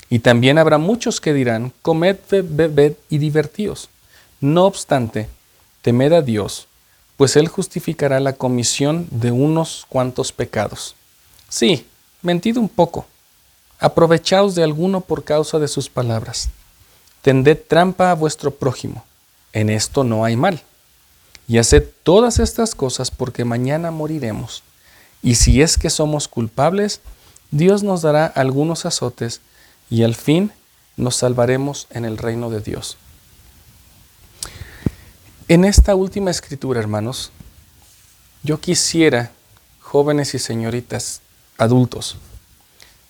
Y 0.08 0.20
también 0.20 0.58
habrá 0.58 0.78
muchos 0.78 1.20
que 1.20 1.34
dirán, 1.34 1.72
comed, 1.82 2.16
bebed 2.30 2.92
y 3.10 3.18
divertíos. 3.18 3.88
No 4.40 4.66
obstante, 4.66 5.28
temed 5.80 6.12
a 6.12 6.22
Dios, 6.22 6.68
pues 7.16 7.34
Él 7.34 7.48
justificará 7.48 8.20
la 8.20 8.34
comisión 8.34 9.08
de 9.10 9.32
unos 9.32 9.84
cuantos 9.88 10.30
pecados. 10.30 10.94
Sí, 11.52 11.86
mentid 12.22 12.56
un 12.56 12.66
poco. 12.66 13.04
Aprovechaos 13.78 14.54
de 14.54 14.62
alguno 14.62 15.02
por 15.02 15.22
causa 15.22 15.58
de 15.58 15.68
sus 15.68 15.90
palabras. 15.90 16.48
Tended 17.20 17.58
trampa 17.68 18.10
a 18.10 18.14
vuestro 18.14 18.52
prójimo. 18.52 19.04
En 19.52 19.68
esto 19.68 20.02
no 20.02 20.24
hay 20.24 20.34
mal. 20.34 20.62
Y 21.46 21.58
haced 21.58 21.86
todas 22.04 22.38
estas 22.38 22.74
cosas 22.74 23.10
porque 23.10 23.44
mañana 23.44 23.90
moriremos. 23.90 24.62
Y 25.22 25.34
si 25.34 25.60
es 25.60 25.76
que 25.76 25.90
somos 25.90 26.26
culpables, 26.26 27.02
Dios 27.50 27.82
nos 27.82 28.00
dará 28.00 28.24
algunos 28.24 28.86
azotes 28.86 29.42
y 29.90 30.04
al 30.04 30.14
fin 30.14 30.52
nos 30.96 31.16
salvaremos 31.16 31.86
en 31.90 32.06
el 32.06 32.16
reino 32.16 32.48
de 32.48 32.60
Dios. 32.60 32.96
En 35.48 35.66
esta 35.66 35.94
última 35.94 36.30
escritura, 36.30 36.80
hermanos, 36.80 37.30
yo 38.42 38.58
quisiera, 38.58 39.32
jóvenes 39.80 40.32
y 40.32 40.38
señoritas, 40.38 41.21
adultos, 41.58 42.16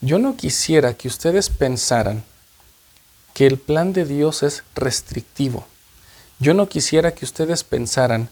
yo 0.01 0.19
no 0.19 0.37
quisiera 0.37 0.95
que 0.95 1.09
ustedes 1.09 1.49
pensaran 1.49 2.25
que 3.35 3.47
el 3.47 3.59
plan 3.59 3.93
de 3.93 4.05
Dios 4.05 4.43
es 4.43 4.65
restrictivo. 4.75 5.67
Yo 6.39 6.55
no 6.55 6.69
quisiera 6.69 7.15
que 7.15 7.25
ustedes 7.25 7.65
pensaran 7.65 8.29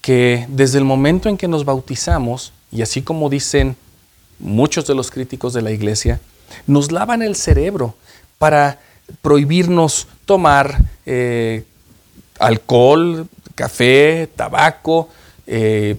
que 0.00 0.46
desde 0.48 0.78
el 0.78 0.84
momento 0.84 1.28
en 1.28 1.36
que 1.36 1.48
nos 1.48 1.64
bautizamos, 1.64 2.52
y 2.72 2.82
así 2.82 3.02
como 3.02 3.28
dicen 3.28 3.76
muchos 4.38 4.86
de 4.86 4.94
los 4.94 5.10
críticos 5.10 5.52
de 5.52 5.62
la 5.62 5.70
iglesia, 5.70 6.20
nos 6.66 6.92
lavan 6.92 7.22
el 7.22 7.36
cerebro 7.36 7.94
para 8.38 8.80
prohibirnos 9.22 10.08
tomar 10.24 10.82
eh, 11.04 11.64
alcohol, 12.38 13.28
café, 13.54 14.28
tabaco, 14.34 15.08
eh, 15.46 15.98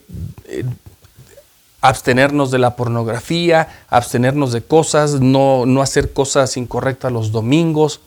abstenernos 1.87 2.51
de 2.51 2.59
la 2.59 2.75
pornografía, 2.75 3.85
abstenernos 3.89 4.51
de 4.51 4.61
cosas, 4.61 5.21
no, 5.21 5.65
no 5.65 5.81
hacer 5.81 6.11
cosas 6.11 6.57
incorrectas 6.57 7.11
los 7.11 7.31
domingos. 7.31 8.01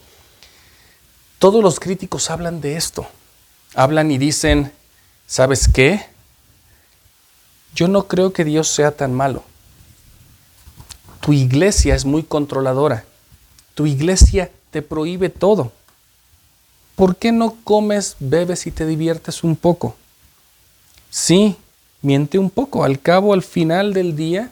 Todos 1.39 1.63
los 1.63 1.79
críticos 1.79 2.29
hablan 2.29 2.61
de 2.61 2.77
esto. 2.77 3.07
Hablan 3.73 4.11
y 4.11 4.19
dicen, 4.19 4.71
¿sabes 5.25 5.67
qué? 5.67 6.05
Yo 7.73 7.87
no 7.87 8.07
creo 8.07 8.33
que 8.33 8.45
Dios 8.45 8.67
sea 8.67 8.91
tan 8.91 9.13
malo. 9.13 9.43
Tu 11.19 11.33
iglesia 11.33 11.95
es 11.95 12.05
muy 12.05 12.21
controladora. 12.21 13.05
Tu 13.73 13.87
iglesia 13.87 14.51
te 14.69 14.81
prohíbe 14.81 15.29
todo. 15.29 15.71
¿Por 16.95 17.15
qué 17.15 17.31
no 17.31 17.55
comes, 17.63 18.15
bebes 18.19 18.67
y 18.67 18.71
te 18.71 18.85
diviertes 18.85 19.43
un 19.43 19.55
poco? 19.55 19.95
Sí, 21.09 21.57
miente 22.01 22.39
un 22.39 22.49
poco. 22.49 22.83
Al 22.83 22.99
cabo, 22.99 23.33
al 23.33 23.43
final 23.43 23.93
del 23.93 24.15
día, 24.15 24.51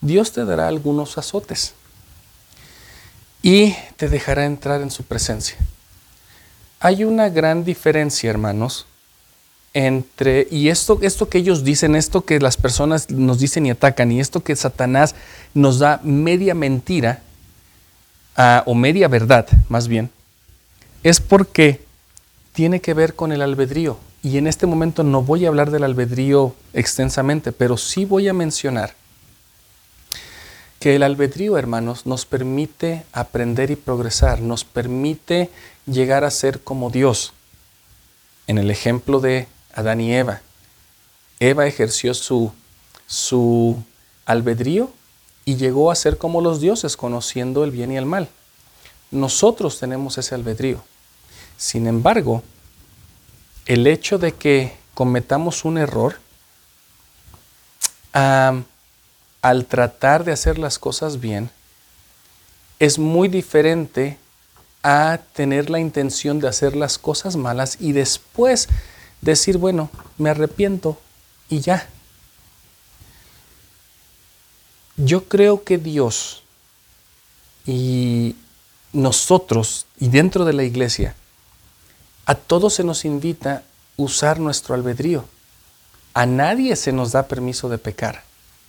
Dios 0.00 0.32
te 0.32 0.44
dará 0.44 0.68
algunos 0.68 1.18
azotes 1.18 1.74
y 3.42 3.74
te 3.96 4.08
dejará 4.08 4.44
entrar 4.44 4.80
en 4.80 4.90
su 4.90 5.04
presencia. 5.04 5.56
Hay 6.80 7.04
una 7.04 7.28
gran 7.28 7.64
diferencia, 7.64 8.28
hermanos, 8.28 8.86
entre, 9.72 10.48
y 10.50 10.68
esto, 10.68 10.98
esto 11.02 11.28
que 11.28 11.38
ellos 11.38 11.62
dicen, 11.62 11.96
esto 11.96 12.24
que 12.24 12.40
las 12.40 12.56
personas 12.56 13.10
nos 13.10 13.38
dicen 13.38 13.66
y 13.66 13.70
atacan, 13.70 14.10
y 14.10 14.20
esto 14.20 14.42
que 14.42 14.56
Satanás 14.56 15.14
nos 15.54 15.78
da 15.78 16.00
media 16.02 16.54
mentira, 16.54 17.22
ah, 18.36 18.62
o 18.66 18.74
media 18.74 19.08
verdad, 19.08 19.46
más 19.68 19.86
bien, 19.86 20.10
es 21.02 21.20
porque 21.20 21.84
tiene 22.52 22.80
que 22.80 22.94
ver 22.94 23.14
con 23.14 23.32
el 23.32 23.42
albedrío. 23.42 23.98
Y 24.22 24.38
en 24.38 24.46
este 24.46 24.66
momento 24.66 25.02
no 25.02 25.22
voy 25.22 25.44
a 25.44 25.48
hablar 25.48 25.70
del 25.70 25.84
albedrío 25.84 26.54
extensamente, 26.72 27.52
pero 27.52 27.76
sí 27.76 28.04
voy 28.04 28.28
a 28.28 28.32
mencionar 28.32 28.94
que 30.80 30.96
el 30.96 31.02
albedrío, 31.02 31.56
hermanos, 31.58 32.06
nos 32.06 32.26
permite 32.26 33.04
aprender 33.12 33.70
y 33.70 33.76
progresar, 33.76 34.40
nos 34.40 34.64
permite 34.64 35.50
llegar 35.86 36.24
a 36.24 36.30
ser 36.30 36.60
como 36.60 36.90
Dios. 36.90 37.32
En 38.46 38.58
el 38.58 38.70
ejemplo 38.70 39.20
de 39.20 39.48
Adán 39.74 40.00
y 40.00 40.14
Eva, 40.14 40.42
Eva 41.40 41.66
ejerció 41.66 42.14
su, 42.14 42.52
su 43.06 43.82
albedrío 44.26 44.90
y 45.44 45.56
llegó 45.56 45.90
a 45.90 45.94
ser 45.94 46.18
como 46.18 46.40
los 46.40 46.60
dioses, 46.60 46.96
conociendo 46.96 47.64
el 47.64 47.70
bien 47.70 47.92
y 47.92 47.96
el 47.96 48.06
mal. 48.06 48.28
Nosotros 49.10 49.78
tenemos 49.78 50.18
ese 50.18 50.34
albedrío. 50.34 50.82
Sin 51.56 51.86
embargo, 51.86 52.42
el 53.66 53.86
hecho 53.86 54.18
de 54.18 54.32
que 54.32 54.76
cometamos 54.94 55.64
un 55.64 55.78
error 55.78 56.18
al 58.12 59.66
tratar 59.66 60.24
de 60.24 60.32
hacer 60.32 60.58
las 60.58 60.78
cosas 60.78 61.20
bien 61.20 61.50
es 62.78 62.98
muy 62.98 63.28
diferente 63.28 64.18
a 64.82 65.18
tener 65.34 65.68
la 65.68 65.80
intención 65.80 66.38
de 66.40 66.48
hacer 66.48 66.76
las 66.76 66.96
cosas 66.96 67.36
malas 67.36 67.76
y 67.80 67.92
después 67.92 68.68
decir, 69.20 69.58
bueno, 69.58 69.90
me 70.16 70.30
arrepiento 70.30 70.98
y 71.48 71.60
ya. 71.60 71.88
Yo 74.96 75.24
creo 75.24 75.64
que 75.64 75.76
Dios 75.76 76.42
y 77.66 78.36
nosotros 78.92 79.86
y 79.98 80.08
dentro 80.08 80.44
de 80.44 80.52
la 80.52 80.62
iglesia 80.62 81.14
a 82.26 82.34
todos 82.34 82.74
se 82.74 82.84
nos 82.84 83.04
invita 83.04 83.62
usar 83.96 84.40
nuestro 84.40 84.74
albedrío. 84.74 85.24
A 86.12 86.26
nadie 86.26 86.74
se 86.76 86.92
nos 86.92 87.12
da 87.12 87.28
permiso 87.28 87.68
de 87.68 87.78
pecar. 87.78 88.24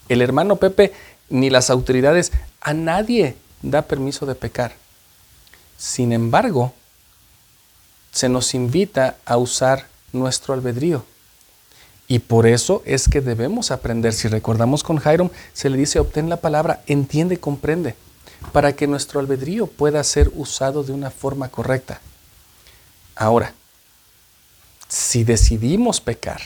El 0.10 0.22
hermano 0.22 0.58
Pepe 0.58 0.94
ni 1.30 1.50
las 1.50 1.70
autoridades, 1.70 2.32
a 2.62 2.74
nadie 2.74 3.36
da 3.62 3.82
permiso 3.82 4.26
de 4.26 4.36
pecar. 4.36 4.76
Sin 5.78 6.14
embargo, 6.14 6.74
se 8.12 8.30
nos 8.30 8.54
invita 8.54 9.18
a 9.26 9.38
usar 9.38 9.88
nuestro 10.14 10.54
albedrío. 10.54 11.04
Y 12.08 12.20
por 12.20 12.48
eso 12.48 12.82
es 12.86 13.10
que 13.10 13.22
debemos 13.22 13.72
aprender. 13.72 14.14
Si 14.14 14.28
recordamos 14.28 14.84
con 14.84 14.98
Jairo, 14.98 15.30
se 15.54 15.70
le 15.70 15.78
dice, 15.78 16.00
obtén 16.00 16.30
la 16.30 16.38
palabra, 16.38 16.82
entiende, 16.88 17.38
comprende, 17.38 17.96
para 18.54 18.74
que 18.74 18.88
nuestro 18.88 19.20
albedrío 19.20 19.68
pueda 19.68 20.04
ser 20.04 20.32
usado 20.36 20.84
de 20.84 20.94
una 20.94 21.12
forma 21.12 21.50
correcta. 21.50 22.00
Ahora, 23.18 23.54
si 24.88 25.24
decidimos 25.24 26.00
pecar 26.00 26.40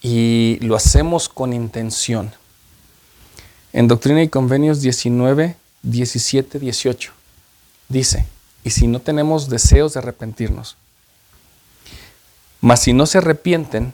y 0.00 0.58
lo 0.60 0.76
hacemos 0.76 1.28
con 1.28 1.52
intención, 1.52 2.32
en 3.72 3.88
Doctrina 3.88 4.22
y 4.22 4.28
Convenios 4.28 4.80
19, 4.82 5.56
17, 5.82 6.60
18, 6.60 7.12
dice, 7.88 8.24
y 8.62 8.70
si 8.70 8.86
no 8.86 9.00
tenemos 9.00 9.48
deseos 9.48 9.94
de 9.94 9.98
arrepentirnos, 9.98 10.76
mas 12.60 12.80
si 12.80 12.92
no 12.92 13.06
se 13.06 13.18
arrepienten, 13.18 13.92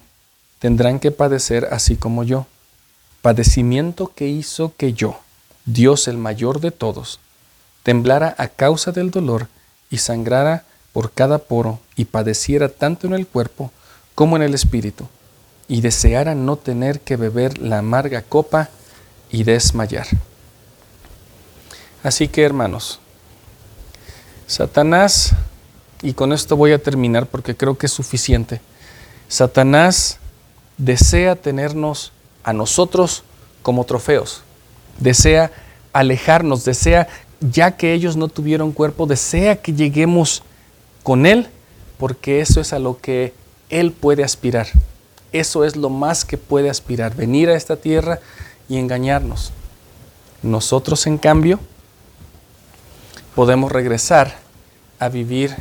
tendrán 0.59 1.01
que 1.01 1.11
padecer 1.11 1.68
así 1.72 1.97
como 1.97 2.24
yo, 2.24 2.47
padecimiento 3.22 4.12
que 4.14 4.29
hizo 4.29 4.74
que 4.77 4.93
yo, 4.93 5.18
Dios 5.64 6.09
el 6.09 6.18
mayor 6.18 6.61
de 6.61 6.72
todos, 6.72 7.20
temblara 7.83 8.35
a 8.37 8.49
causa 8.49 8.93
del 8.93 9.11
dolor 9.11 9.49
y 9.89 9.97
sangrara 9.97 10.64
por 10.93 11.12
cada 11.12 11.38
poro 11.38 11.78
y 11.97 12.07
padeciera 12.07 12.68
tanto 12.68 13.07
en 13.07 13.14
el 13.14 13.26
cuerpo 13.26 13.70
como 14.14 14.36
en 14.36 14.43
el 14.43 14.55
espíritu, 14.55 15.07
y 15.68 15.80
deseara 15.80 16.34
no 16.34 16.57
tener 16.57 17.01
que 17.01 17.16
beber 17.16 17.59
la 17.59 17.78
amarga 17.78 18.22
copa 18.22 18.68
y 19.30 19.45
desmayar. 19.45 20.07
Así 22.03 22.28
que 22.28 22.43
hermanos, 22.43 22.99
Satanás, 24.47 25.32
y 26.03 26.12
con 26.14 26.32
esto 26.32 26.57
voy 26.57 26.72
a 26.72 26.82
terminar 26.82 27.26
porque 27.26 27.57
creo 27.57 27.78
que 27.78 27.86
es 27.86 27.93
suficiente, 27.93 28.61
Satanás 29.28 30.18
desea 30.76 31.36
tenernos 31.36 32.12
a 32.43 32.53
nosotros 32.53 33.22
como 33.62 33.84
trofeos, 33.84 34.43
desea 34.99 35.53
alejarnos, 35.93 36.64
desea 36.64 37.07
ya 37.41 37.76
que 37.76 37.93
ellos 37.93 38.16
no 38.16 38.28
tuvieron 38.28 38.72
cuerpo, 38.72 39.07
desea 39.07 39.57
que 39.57 39.72
lleguemos 39.72 40.43
con 41.03 41.26
Él, 41.26 41.48
porque 41.98 42.40
eso 42.40 42.61
es 42.61 42.72
a 42.72 42.78
lo 42.78 43.01
que 43.01 43.34
Él 43.68 43.92
puede 43.92 44.24
aspirar. 44.24 44.68
Eso 45.32 45.64
es 45.64 45.76
lo 45.76 45.90
más 45.90 46.24
que 46.24 46.36
puede 46.38 46.70
aspirar, 46.70 47.14
venir 47.14 47.48
a 47.51 47.57
esta 47.57 47.76
tierra 47.76 48.20
y 48.68 48.78
engañarnos. 48.78 49.53
Nosotros, 50.42 51.07
en 51.07 51.18
cambio, 51.18 51.61
podemos 53.34 53.70
regresar 53.70 54.38
a 54.98 55.09
vivir 55.09 55.55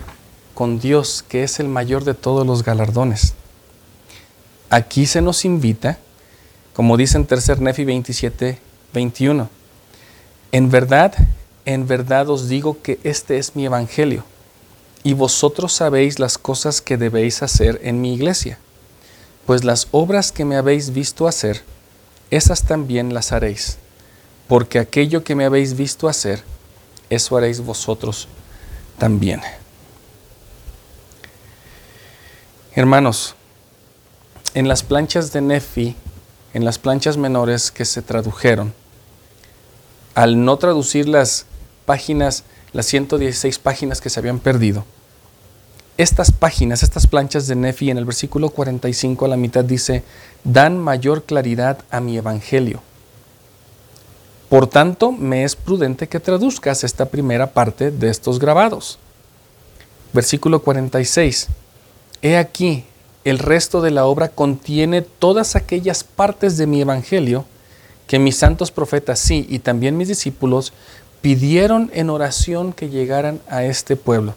con 0.53 0.79
Dios, 0.79 1.23
que 1.27 1.43
es 1.43 1.59
el 1.59 1.67
mayor 1.67 2.03
de 2.03 2.13
todos 2.13 2.45
los 2.45 2.63
galardones. 2.63 3.33
Aquí 4.69 5.05
se 5.05 5.21
nos 5.21 5.45
invita, 5.45 5.97
como 6.73 6.97
dice 6.97 7.17
en 7.17 7.25
tercer 7.25 7.61
Nefi 7.61 7.85
27, 7.85 8.59
21, 8.93 9.49
en 10.51 10.69
verdad, 10.69 11.13
en 11.65 11.87
verdad 11.87 12.29
os 12.29 12.49
digo 12.49 12.81
que 12.81 12.99
este 13.03 13.37
es 13.37 13.55
mi 13.55 13.65
evangelio, 13.65 14.23
y 15.03 15.13
vosotros 15.13 15.73
sabéis 15.73 16.19
las 16.19 16.37
cosas 16.37 16.81
que 16.81 16.97
debéis 16.97 17.41
hacer 17.41 17.79
en 17.83 18.01
mi 18.01 18.13
iglesia, 18.13 18.57
pues 19.45 19.63
las 19.63 19.87
obras 19.91 20.31
que 20.31 20.45
me 20.45 20.57
habéis 20.57 20.91
visto 20.91 21.27
hacer, 21.27 21.63
esas 22.31 22.63
también 22.63 23.13
las 23.13 23.31
haréis, 23.31 23.77
porque 24.47 24.79
aquello 24.79 25.23
que 25.23 25.35
me 25.35 25.45
habéis 25.45 25.75
visto 25.75 26.07
hacer, 26.07 26.43
eso 27.09 27.37
haréis 27.37 27.61
vosotros 27.61 28.27
también. 28.97 29.41
Hermanos, 32.75 33.35
en 34.53 34.67
las 34.67 34.83
planchas 34.83 35.31
de 35.33 35.41
Nefi, 35.41 35.95
en 36.53 36.65
las 36.65 36.77
planchas 36.77 37.17
menores 37.17 37.71
que 37.71 37.85
se 37.85 38.01
tradujeron, 38.01 38.73
al 40.15 40.43
no 40.43 40.57
traducir 40.57 41.07
las 41.07 41.45
páginas, 41.85 42.43
las 42.73 42.85
116 42.87 43.59
páginas 43.59 44.01
que 44.01 44.09
se 44.09 44.19
habían 44.19 44.39
perdido, 44.39 44.85
estas 45.99 46.31
páginas, 46.31 46.81
estas 46.81 47.07
planchas 47.07 47.47
de 47.47 47.57
Nefi 47.57 47.89
en 47.89 47.97
el 47.97 48.05
versículo 48.05 48.51
45 48.51 49.25
a 49.25 49.27
la 49.27 49.35
mitad 49.35 49.65
dice, 49.65 50.03
dan 50.45 50.79
mayor 50.79 51.23
claridad 51.23 51.79
a 51.91 51.99
mi 51.99 52.15
evangelio. 52.15 52.81
Por 54.47 54.67
tanto, 54.67 55.11
me 55.11 55.43
es 55.43 55.57
prudente 55.57 56.07
que 56.07 56.21
traduzcas 56.21 56.85
esta 56.85 57.09
primera 57.09 57.51
parte 57.51 57.91
de 57.91 58.09
estos 58.09 58.39
grabados. 58.39 58.97
Versículo 60.13 60.61
46. 60.61 61.49
He 62.21 62.37
aquí, 62.37 62.85
el 63.25 63.37
resto 63.37 63.81
de 63.81 63.91
la 63.91 64.05
obra 64.05 64.29
contiene 64.29 65.01
todas 65.01 65.57
aquellas 65.57 66.05
partes 66.05 66.55
de 66.55 66.65
mi 66.65 66.79
evangelio 66.79 67.43
que 68.07 68.19
mis 68.19 68.37
santos 68.37 68.71
profetas, 68.71 69.19
sí, 69.19 69.45
y 69.49 69.59
también 69.59 69.97
mis 69.97 70.07
discípulos, 70.07 70.71
pidieron 71.21 71.89
en 71.93 72.09
oración 72.09 72.73
que 72.73 72.89
llegaran 72.89 73.41
a 73.49 73.63
este 73.63 73.95
pueblo. 73.95 74.35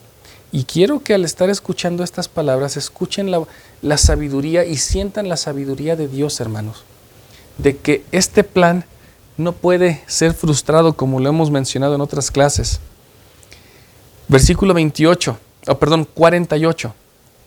Y 0.51 0.64
quiero 0.64 1.01
que 1.01 1.14
al 1.14 1.24
estar 1.24 1.49
escuchando 1.49 2.05
estas 2.05 2.28
palabras, 2.28 2.76
escuchen 2.76 3.30
la, 3.30 3.97
sabiduría 3.97 4.64
y 4.66 4.76
sientan 4.76 5.28
la 5.28 5.39
sabiduría 5.39 5.97
de 5.97 6.09
Dios, 6.09 6.41
hermanos, 6.41 6.85
de 7.57 7.78
que 7.78 8.05
este 8.12 8.45
plan 8.45 8.85
no 9.39 9.53
puede 9.53 10.03
ser 10.07 10.35
frustrado 10.35 10.93
como 10.95 11.20
lo 11.20 11.30
hemos 11.30 11.51
mencionado 11.51 11.95
en 11.95 12.03
otras 12.03 12.30
clases. 12.30 12.80
Versículo 14.28 14.74
28, 14.74 15.39
oh, 15.68 15.78
perdón, 15.78 16.07
48. 16.12 16.95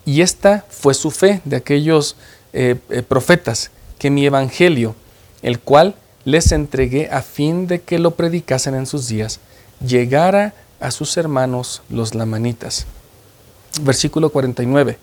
Y 0.05 0.21
esta 0.21 0.65
fue 0.69 0.95
su 0.95 1.11
fe 1.11 1.41
de 1.45 1.57
aquellos 1.57 2.15
eh, 2.53 2.75
eh, 2.89 3.03
profetas, 3.03 3.69
que 3.99 4.09
mi 4.09 4.25
evangelio, 4.25 4.95
el 5.43 5.59
cual 5.59 5.95
les 6.26 6.51
entregué 6.51 7.09
a 7.11 7.21
fin 7.21 7.67
de 7.67 7.82
que 7.82 7.99
lo 7.99 8.11
predicasen 8.11 8.76
en 8.76 8.88
sus 8.88 9.07
días, 9.07 9.39
llegara 9.80 10.53
a 10.80 10.91
sus 10.91 11.15
hermanos 11.17 11.84
los 11.89 12.15
lamanitas. 12.15 12.86
Versículo 13.82 14.32
49. 14.32 14.97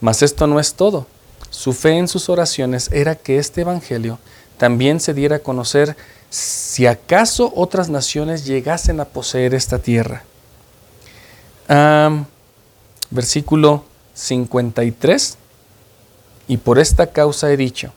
Mas 0.00 0.22
esto 0.22 0.46
no 0.46 0.60
es 0.60 0.74
todo. 0.74 1.06
Su 1.50 1.72
fe 1.72 1.98
en 1.98 2.08
sus 2.08 2.28
oraciones 2.28 2.90
era 2.92 3.16
que 3.16 3.38
este 3.38 3.62
Evangelio 3.62 4.18
también 4.56 5.00
se 5.00 5.14
diera 5.14 5.36
a 5.36 5.40
conocer 5.40 5.96
si 6.30 6.86
acaso 6.86 7.52
otras 7.56 7.88
naciones 7.88 8.44
llegasen 8.44 9.00
a 9.00 9.04
poseer 9.04 9.54
esta 9.54 9.78
tierra. 9.78 10.22
versículo 13.10 13.84
53. 14.14 15.36
Y 16.46 16.56
por 16.56 16.78
esta 16.78 17.08
causa 17.08 17.50
he 17.50 17.56
dicho, 17.56 17.92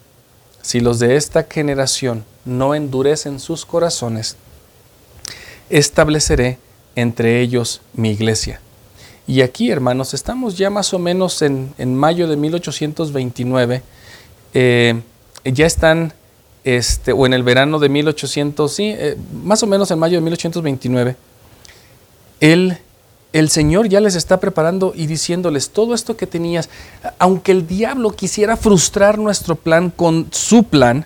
si 0.64 0.80
los 0.80 0.98
de 0.98 1.16
esta 1.16 1.44
generación 1.44 2.26
no 2.44 2.74
endurecen 2.74 3.40
sus 3.40 3.68
corazones, 3.68 4.38
estableceré 5.70 6.58
entre 6.96 7.42
ellos 7.42 7.82
mi 7.94 8.10
iglesia 8.10 8.60
y 9.26 9.42
aquí, 9.42 9.72
hermanos, 9.72 10.14
estamos 10.14 10.58
ya 10.58 10.70
más 10.70 10.94
o 10.94 11.00
menos 11.00 11.42
en, 11.42 11.96
mayo 11.96 12.28
de 12.28 12.36
1829. 12.36 13.82
Eh, 14.54 15.02
ya 15.46 15.66
están, 15.66 16.14
este, 16.66 17.14
o 17.14 17.26
en 17.26 17.34
el 17.34 17.44
verano 17.44 17.80
de 17.80 17.88
1800, 17.88 18.72
sí, 18.72 18.94
eh, 18.96 19.16
más 19.44 19.64
o 19.64 19.68
menos 19.68 19.92
en 19.92 20.00
mayo 20.00 20.18
de 20.18 20.22
1829. 20.22 21.16
El, 22.42 22.78
el 23.34 23.50
Señor 23.50 23.90
ya 23.90 24.00
les 24.00 24.16
está 24.16 24.40
preparando 24.40 24.94
y 24.96 25.08
diciéndoles 25.08 25.72
todo 25.72 25.94
esto 25.94 26.16
que 26.16 26.28
tenías, 26.28 26.70
aunque 27.20 27.52
el 27.52 27.68
diablo 27.68 28.12
quisiera 28.12 28.56
frustrar 28.56 29.18
nuestro 29.18 29.56
plan 29.56 29.90
con 29.90 30.28
su 30.32 30.64
plan, 30.64 31.06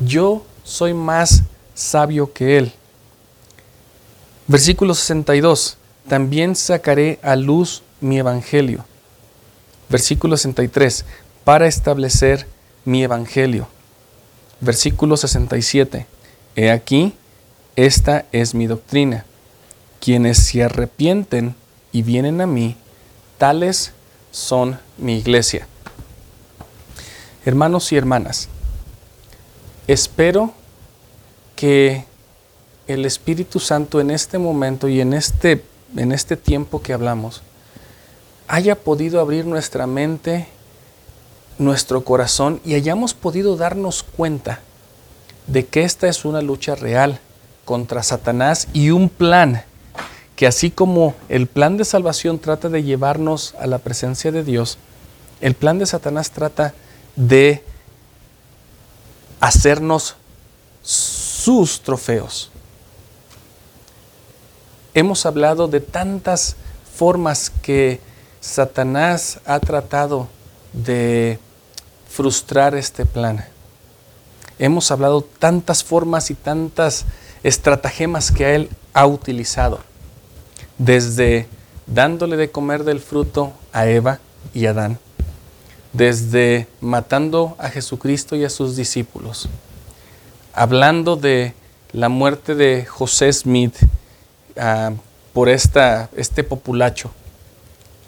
yo 0.00 0.44
soy 0.64 0.92
más 0.94 1.42
sabio 1.74 2.32
que 2.32 2.58
él 2.58 2.72
Versículo 4.46 4.94
62. 4.94 5.78
También 6.08 6.54
sacaré 6.54 7.18
a 7.22 7.34
luz 7.36 7.82
mi 8.00 8.18
evangelio. 8.18 8.84
Versículo 9.88 10.36
63. 10.36 11.04
Para 11.44 11.66
establecer 11.66 12.46
mi 12.84 13.02
evangelio. 13.02 13.68
Versículo 14.60 15.16
67. 15.16 16.06
He 16.56 16.70
aquí, 16.70 17.14
esta 17.74 18.26
es 18.32 18.54
mi 18.54 18.66
doctrina. 18.66 19.24
Quienes 20.04 20.36
se 20.36 20.62
arrepienten 20.62 21.54
y 21.90 22.02
vienen 22.02 22.42
a 22.42 22.46
mí, 22.46 22.76
tales 23.38 23.92
son 24.32 24.78
mi 24.98 25.16
iglesia. 25.16 25.66
Hermanos 27.46 27.90
y 27.90 27.96
hermanas, 27.96 28.48
espero 29.86 30.52
que 31.56 32.04
el 32.86 33.06
Espíritu 33.06 33.60
Santo 33.60 33.98
en 33.98 34.10
este 34.10 34.36
momento 34.36 34.88
y 34.88 35.00
en 35.00 35.14
este, 35.14 35.64
en 35.96 36.12
este 36.12 36.36
tiempo 36.36 36.82
que 36.82 36.92
hablamos 36.92 37.40
haya 38.46 38.74
podido 38.74 39.20
abrir 39.20 39.46
nuestra 39.46 39.86
mente, 39.86 40.48
nuestro 41.58 42.04
corazón 42.04 42.60
y 42.62 42.74
hayamos 42.74 43.14
podido 43.14 43.56
darnos 43.56 44.02
cuenta 44.02 44.60
de 45.46 45.64
que 45.64 45.84
esta 45.84 46.08
es 46.08 46.26
una 46.26 46.42
lucha 46.42 46.74
real 46.74 47.20
contra 47.64 48.02
Satanás 48.02 48.68
y 48.74 48.90
un 48.90 49.08
plan 49.08 49.64
que 50.36 50.46
así 50.46 50.70
como 50.70 51.14
el 51.28 51.46
plan 51.46 51.76
de 51.76 51.84
salvación 51.84 52.38
trata 52.38 52.68
de 52.68 52.82
llevarnos 52.82 53.54
a 53.60 53.66
la 53.66 53.78
presencia 53.78 54.32
de 54.32 54.42
Dios, 54.42 54.78
el 55.40 55.54
plan 55.54 55.78
de 55.78 55.86
Satanás 55.86 56.30
trata 56.30 56.74
de 57.16 57.62
hacernos 59.40 60.16
sus 60.82 61.80
trofeos 61.80 62.50
hemos 64.94 65.26
hablado 65.26 65.66
de 65.66 65.80
tantas 65.80 66.56
formas 66.96 67.50
que 67.50 68.00
Satanás 68.40 69.40
ha 69.44 69.58
tratado 69.58 70.28
de 70.72 71.38
frustrar 72.08 72.74
este 72.76 73.04
plan. 73.04 73.44
Hemos 74.58 74.90
hablado 74.92 75.22
tantas 75.22 75.82
formas 75.82 76.30
y 76.30 76.34
tantas 76.34 77.04
estratagemas 77.42 78.30
que 78.30 78.54
él 78.54 78.70
ha 78.92 79.06
utilizado, 79.06 79.80
desde 80.78 81.48
dándole 81.86 82.36
de 82.36 82.50
comer 82.50 82.84
del 82.84 83.00
fruto 83.00 83.52
a 83.72 83.86
Eva 83.86 84.20
y 84.52 84.66
Adán, 84.66 84.98
desde 85.92 86.66
matando 86.80 87.56
a 87.58 87.68
Jesucristo 87.68 88.36
y 88.36 88.44
a 88.44 88.50
sus 88.50 88.76
discípulos, 88.76 89.48
hablando 90.52 91.16
de 91.16 91.54
la 91.92 92.08
muerte 92.08 92.54
de 92.54 92.84
José 92.84 93.32
Smith 93.32 93.76
Ah, 94.56 94.92
por 95.32 95.48
esta, 95.48 96.10
este 96.16 96.44
populacho, 96.44 97.10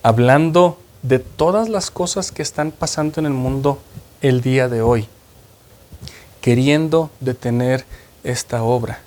hablando 0.04 0.78
de 1.02 1.18
todas 1.18 1.68
las 1.68 1.90
cosas 1.90 2.30
que 2.30 2.42
están 2.42 2.70
pasando 2.70 3.18
en 3.18 3.26
el 3.26 3.32
mundo 3.32 3.80
el 4.20 4.42
día 4.42 4.68
de 4.68 4.80
hoy, 4.80 5.08
queriendo 6.40 7.10
detener 7.18 7.84
esta 8.22 8.62
obra. 8.62 9.00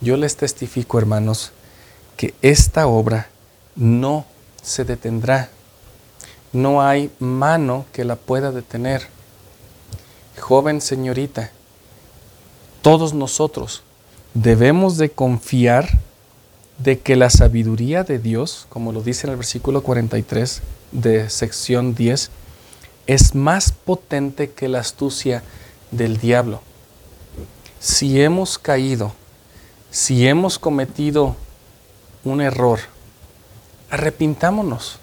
Yo 0.00 0.16
les 0.16 0.36
testifico, 0.36 0.96
hermanos, 0.96 1.50
que 2.20 2.34
esta 2.42 2.86
obra 2.86 3.30
no 3.76 4.26
se 4.62 4.84
detendrá. 4.84 5.48
No 6.52 6.82
hay 6.82 7.10
mano 7.18 7.86
que 7.94 8.04
la 8.04 8.16
pueda 8.16 8.52
detener. 8.52 9.06
Joven 10.38 10.82
señorita, 10.82 11.50
todos 12.82 13.14
nosotros 13.14 13.82
debemos 14.34 14.98
de 14.98 15.08
confiar 15.08 15.98
de 16.76 16.98
que 16.98 17.16
la 17.16 17.30
sabiduría 17.30 18.04
de 18.04 18.18
Dios, 18.18 18.66
como 18.68 18.92
lo 18.92 19.00
dice 19.00 19.26
en 19.26 19.30
el 19.30 19.36
versículo 19.38 19.82
43 19.82 20.60
de 20.92 21.30
sección 21.30 21.94
10, 21.94 22.30
es 23.06 23.34
más 23.34 23.72
potente 23.72 24.50
que 24.50 24.68
la 24.68 24.80
astucia 24.80 25.42
del 25.90 26.18
diablo. 26.18 26.60
Si 27.78 28.20
hemos 28.20 28.58
caído, 28.58 29.14
si 29.90 30.26
hemos 30.26 30.58
cometido 30.58 31.34
un 32.24 32.40
error, 32.40 32.80
arrepintámonos. 33.90 34.98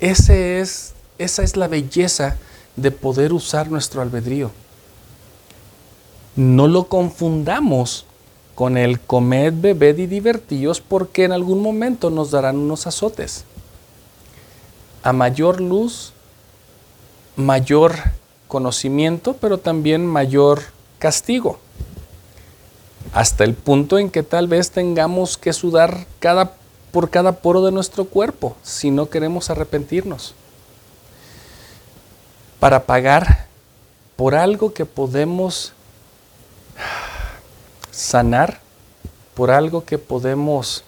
Ese 0.00 0.60
es, 0.60 0.94
esa 1.18 1.42
es 1.42 1.56
la 1.56 1.68
belleza 1.68 2.36
de 2.76 2.90
poder 2.90 3.32
usar 3.32 3.70
nuestro 3.70 4.02
albedrío. 4.02 4.50
No 6.34 6.66
lo 6.66 6.84
confundamos 6.84 8.06
con 8.54 8.76
el 8.76 9.00
comed, 9.00 9.52
bebed 9.56 9.98
y 9.98 10.06
divertíos 10.06 10.80
porque 10.80 11.24
en 11.24 11.32
algún 11.32 11.62
momento 11.62 12.10
nos 12.10 12.30
darán 12.30 12.56
unos 12.56 12.86
azotes. 12.86 13.44
A 15.02 15.12
mayor 15.12 15.60
luz, 15.60 16.12
mayor 17.36 17.94
conocimiento, 18.48 19.34
pero 19.34 19.58
también 19.58 20.06
mayor 20.06 20.62
castigo. 20.98 21.58
Hasta 23.12 23.44
el 23.44 23.54
punto 23.54 23.98
en 23.98 24.10
que 24.10 24.22
tal 24.22 24.48
vez 24.48 24.70
tengamos 24.70 25.36
que 25.36 25.52
sudar 25.52 26.06
cada, 26.18 26.54
por 26.92 27.10
cada 27.10 27.32
poro 27.32 27.62
de 27.62 27.70
nuestro 27.70 28.06
cuerpo 28.06 28.56
si 28.62 28.90
no 28.90 29.10
queremos 29.10 29.50
arrepentirnos. 29.50 30.34
Para 32.58 32.84
pagar 32.84 33.46
por 34.16 34.34
algo 34.34 34.72
que 34.72 34.86
podemos 34.86 35.74
sanar, 37.90 38.60
por 39.34 39.50
algo 39.50 39.84
que 39.84 39.98
podemos 39.98 40.84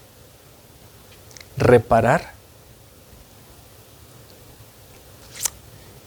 reparar 1.57 2.33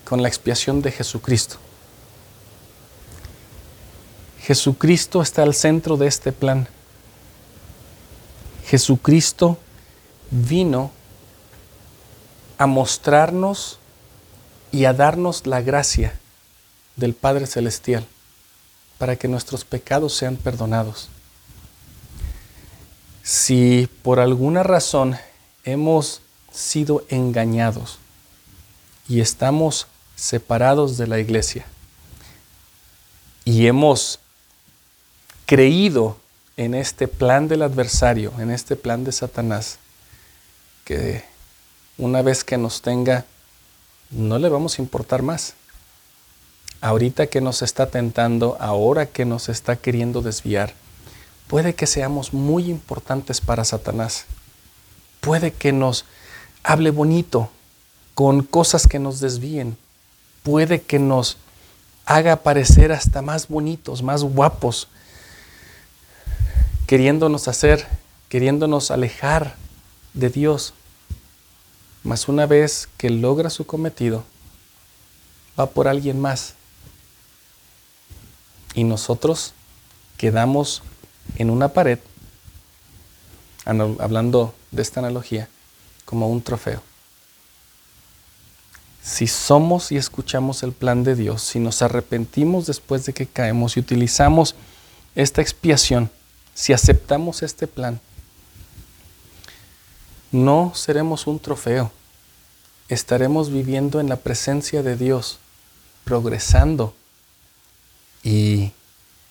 con 0.04 0.22
la 0.22 0.28
expiación 0.28 0.82
de 0.82 0.90
Jesucristo. 0.90 1.58
Jesucristo 4.48 5.20
está 5.20 5.42
al 5.42 5.52
centro 5.52 5.98
de 5.98 6.06
este 6.06 6.32
plan. 6.32 6.66
Jesucristo 8.66 9.58
vino 10.30 10.90
a 12.56 12.66
mostrarnos 12.66 13.78
y 14.72 14.86
a 14.86 14.94
darnos 14.94 15.46
la 15.46 15.60
gracia 15.60 16.18
del 16.96 17.12
Padre 17.12 17.46
Celestial 17.46 18.06
para 18.96 19.16
que 19.16 19.28
nuestros 19.28 19.66
pecados 19.66 20.14
sean 20.14 20.36
perdonados. 20.36 21.10
Si 23.22 23.86
por 24.02 24.18
alguna 24.18 24.62
razón 24.62 25.18
hemos 25.62 26.22
sido 26.50 27.04
engañados 27.10 27.98
y 29.10 29.20
estamos 29.20 29.88
separados 30.16 30.96
de 30.96 31.06
la 31.06 31.18
iglesia 31.18 31.66
y 33.44 33.66
hemos 33.66 34.20
creído 35.48 36.18
en 36.58 36.74
este 36.74 37.08
plan 37.08 37.48
del 37.48 37.62
adversario, 37.62 38.34
en 38.38 38.50
este 38.50 38.76
plan 38.76 39.02
de 39.02 39.12
Satanás, 39.12 39.78
que 40.84 41.24
una 41.96 42.20
vez 42.20 42.44
que 42.44 42.58
nos 42.58 42.82
tenga, 42.82 43.24
no 44.10 44.38
le 44.38 44.50
vamos 44.50 44.78
a 44.78 44.82
importar 44.82 45.22
más 45.22 45.54
ahorita 46.82 47.28
que 47.28 47.40
nos 47.40 47.62
está 47.62 47.86
tentando, 47.86 48.58
ahora 48.60 49.06
que 49.06 49.24
nos 49.24 49.48
está 49.48 49.76
queriendo 49.76 50.20
desviar, 50.20 50.74
puede 51.46 51.74
que 51.74 51.86
seamos 51.86 52.34
muy 52.34 52.70
importantes 52.70 53.40
para 53.40 53.64
Satanás. 53.64 54.26
Puede 55.22 55.50
que 55.50 55.72
nos 55.72 56.04
hable 56.62 56.90
bonito 56.90 57.50
con 58.12 58.42
cosas 58.42 58.86
que 58.86 58.98
nos 58.98 59.18
desvíen. 59.20 59.78
Puede 60.42 60.82
que 60.82 60.98
nos 60.98 61.38
haga 62.04 62.36
parecer 62.36 62.92
hasta 62.92 63.22
más 63.22 63.48
bonitos, 63.48 64.02
más 64.02 64.22
guapos, 64.22 64.88
queriéndonos 66.88 67.48
hacer, 67.48 67.86
queriéndonos 68.30 68.90
alejar 68.90 69.56
de 70.14 70.30
Dios. 70.30 70.72
Mas 72.02 72.28
una 72.28 72.46
vez 72.46 72.88
que 72.96 73.10
logra 73.10 73.50
su 73.50 73.66
cometido, 73.66 74.24
va 75.60 75.66
por 75.66 75.86
alguien 75.86 76.18
más 76.18 76.54
y 78.72 78.84
nosotros 78.84 79.52
quedamos 80.16 80.82
en 81.36 81.50
una 81.50 81.68
pared, 81.68 81.98
hablando 83.66 84.54
de 84.70 84.80
esta 84.80 85.00
analogía, 85.00 85.46
como 86.06 86.30
un 86.30 86.40
trofeo. 86.40 86.80
Si 89.02 89.26
somos 89.26 89.92
y 89.92 89.98
escuchamos 89.98 90.62
el 90.62 90.72
plan 90.72 91.04
de 91.04 91.16
Dios, 91.16 91.42
si 91.42 91.58
nos 91.58 91.82
arrepentimos 91.82 92.64
después 92.64 93.04
de 93.04 93.12
que 93.12 93.26
caemos 93.26 93.76
y 93.76 93.80
utilizamos 93.80 94.54
esta 95.14 95.42
expiación, 95.42 96.10
si 96.58 96.72
aceptamos 96.72 97.44
este 97.44 97.68
plan, 97.68 98.00
no 100.32 100.72
seremos 100.74 101.28
un 101.28 101.38
trofeo, 101.38 101.92
estaremos 102.88 103.52
viviendo 103.52 104.00
en 104.00 104.08
la 104.08 104.16
presencia 104.16 104.82
de 104.82 104.96
Dios, 104.96 105.38
progresando 106.02 106.96
y 108.24 108.72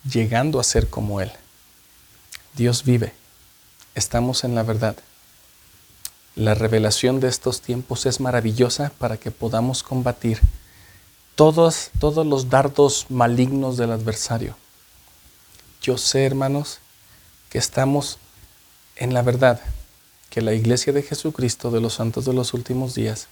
llegando 0.10 0.62
a 0.62 0.64
ser 0.64 0.90
como 0.90 1.20
Él. 1.20 1.30
Dios 2.56 2.86
vive, 2.86 3.14
estamos 3.94 4.46
en 4.46 4.56
la 4.56 4.64
verdad. 4.64 4.96
La 6.34 6.54
revelación 6.54 7.20
de 7.20 7.28
estos 7.28 7.60
tiempos 7.60 8.06
es 8.06 8.22
maravillosa 8.22 8.94
para 8.98 9.18
que 9.18 9.32
podamos 9.32 9.84
combatir 9.84 10.40
todos, 11.36 11.92
todos 12.00 12.26
los 12.26 12.50
dardos 12.50 13.08
malignos 13.10 13.76
del 13.76 13.92
adversario. 13.92 14.56
Yo 15.82 15.98
sé, 15.98 16.26
hermanos, 16.26 16.80
que 17.50 17.58
estamos 17.58 18.20
en 18.96 19.14
la 19.14 19.22
verdad, 19.22 19.62
que 20.30 20.42
la 20.42 20.54
iglesia 20.54 20.94
de 20.94 21.04
Jesucristo 21.04 21.72
de 21.72 21.82
los 21.82 21.96
santos 21.96 22.26
de 22.26 22.34
los 22.34 22.54
últimos 22.54 22.96
días 22.96 23.28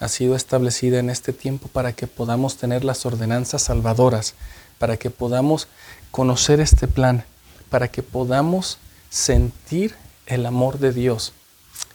ha 0.00 0.08
sido 0.08 0.34
establecida 0.34 0.98
en 0.98 1.10
este 1.10 1.32
tiempo 1.32 1.68
para 1.68 1.92
que 1.92 2.06
podamos 2.06 2.56
tener 2.56 2.84
las 2.84 3.06
ordenanzas 3.06 3.62
salvadoras 3.62 4.34
para 4.82 4.96
que 4.96 5.10
podamos 5.10 5.68
conocer 6.10 6.58
este 6.58 6.88
plan, 6.88 7.24
para 7.70 7.86
que 7.86 8.02
podamos 8.02 8.78
sentir 9.10 9.94
el 10.26 10.44
amor 10.44 10.80
de 10.80 10.92
Dios 10.92 11.34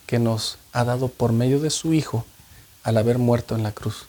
que 0.05 0.19
nos 0.19 0.57
ha 0.71 0.85
dado 0.85 1.09
por 1.09 1.33
medio 1.33 1.59
de 1.59 1.69
su 1.69 1.93
Hijo 1.93 2.23
al 2.83 2.95
haber 2.95 3.17
muerto 3.17 3.55
en 3.55 3.63
la 3.63 3.73
cruz. 3.73 4.05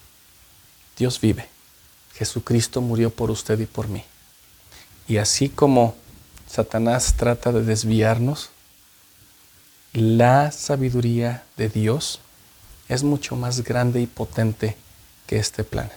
Dios 0.97 1.21
vive. 1.21 1.49
Jesucristo 2.15 2.81
murió 2.81 3.11
por 3.11 3.33
usted 3.33 3.59
y 3.59 3.67
por 3.67 3.89
mí. 3.89 4.05
Y 5.09 5.17
así 5.17 5.49
como 5.49 5.97
Satanás 6.49 7.15
trata 7.17 7.53
de 7.53 7.63
desviarnos, 7.63 8.51
la 9.93 10.51
sabiduría 10.51 11.45
de 11.57 11.69
Dios 11.69 12.21
es 12.89 13.03
mucho 13.03 13.37
más 13.37 13.63
grande 13.63 14.01
y 14.01 14.07
potente 14.07 14.77
que 15.27 15.39
este 15.39 15.63
plan. 15.63 15.91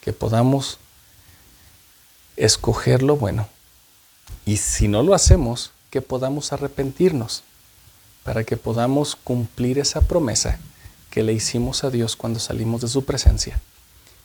Que 0.00 0.12
podamos 0.12 0.78
escoger 2.36 3.02
lo 3.02 3.16
bueno. 3.16 3.48
Y 4.46 4.56
si 4.56 4.88
no 4.88 5.02
lo 5.02 5.14
hacemos, 5.14 5.72
que 5.90 6.00
podamos 6.00 6.52
arrepentirnos 6.52 7.42
para 8.22 8.44
que 8.44 8.56
podamos 8.56 9.14
cumplir 9.14 9.78
esa 9.78 10.00
promesa 10.00 10.58
que 11.10 11.22
le 11.22 11.34
hicimos 11.34 11.84
a 11.84 11.90
Dios 11.90 12.16
cuando 12.16 12.40
salimos 12.40 12.80
de 12.80 12.88
su 12.88 13.04
presencia, 13.04 13.60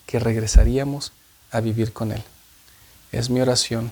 que 0.06 0.20
regresaríamos 0.20 1.12
a 1.52 1.60
vivir 1.60 1.92
con 1.92 2.14
Él. 2.14 2.24
Es 3.12 3.30
mi 3.30 3.42
oración 3.42 3.92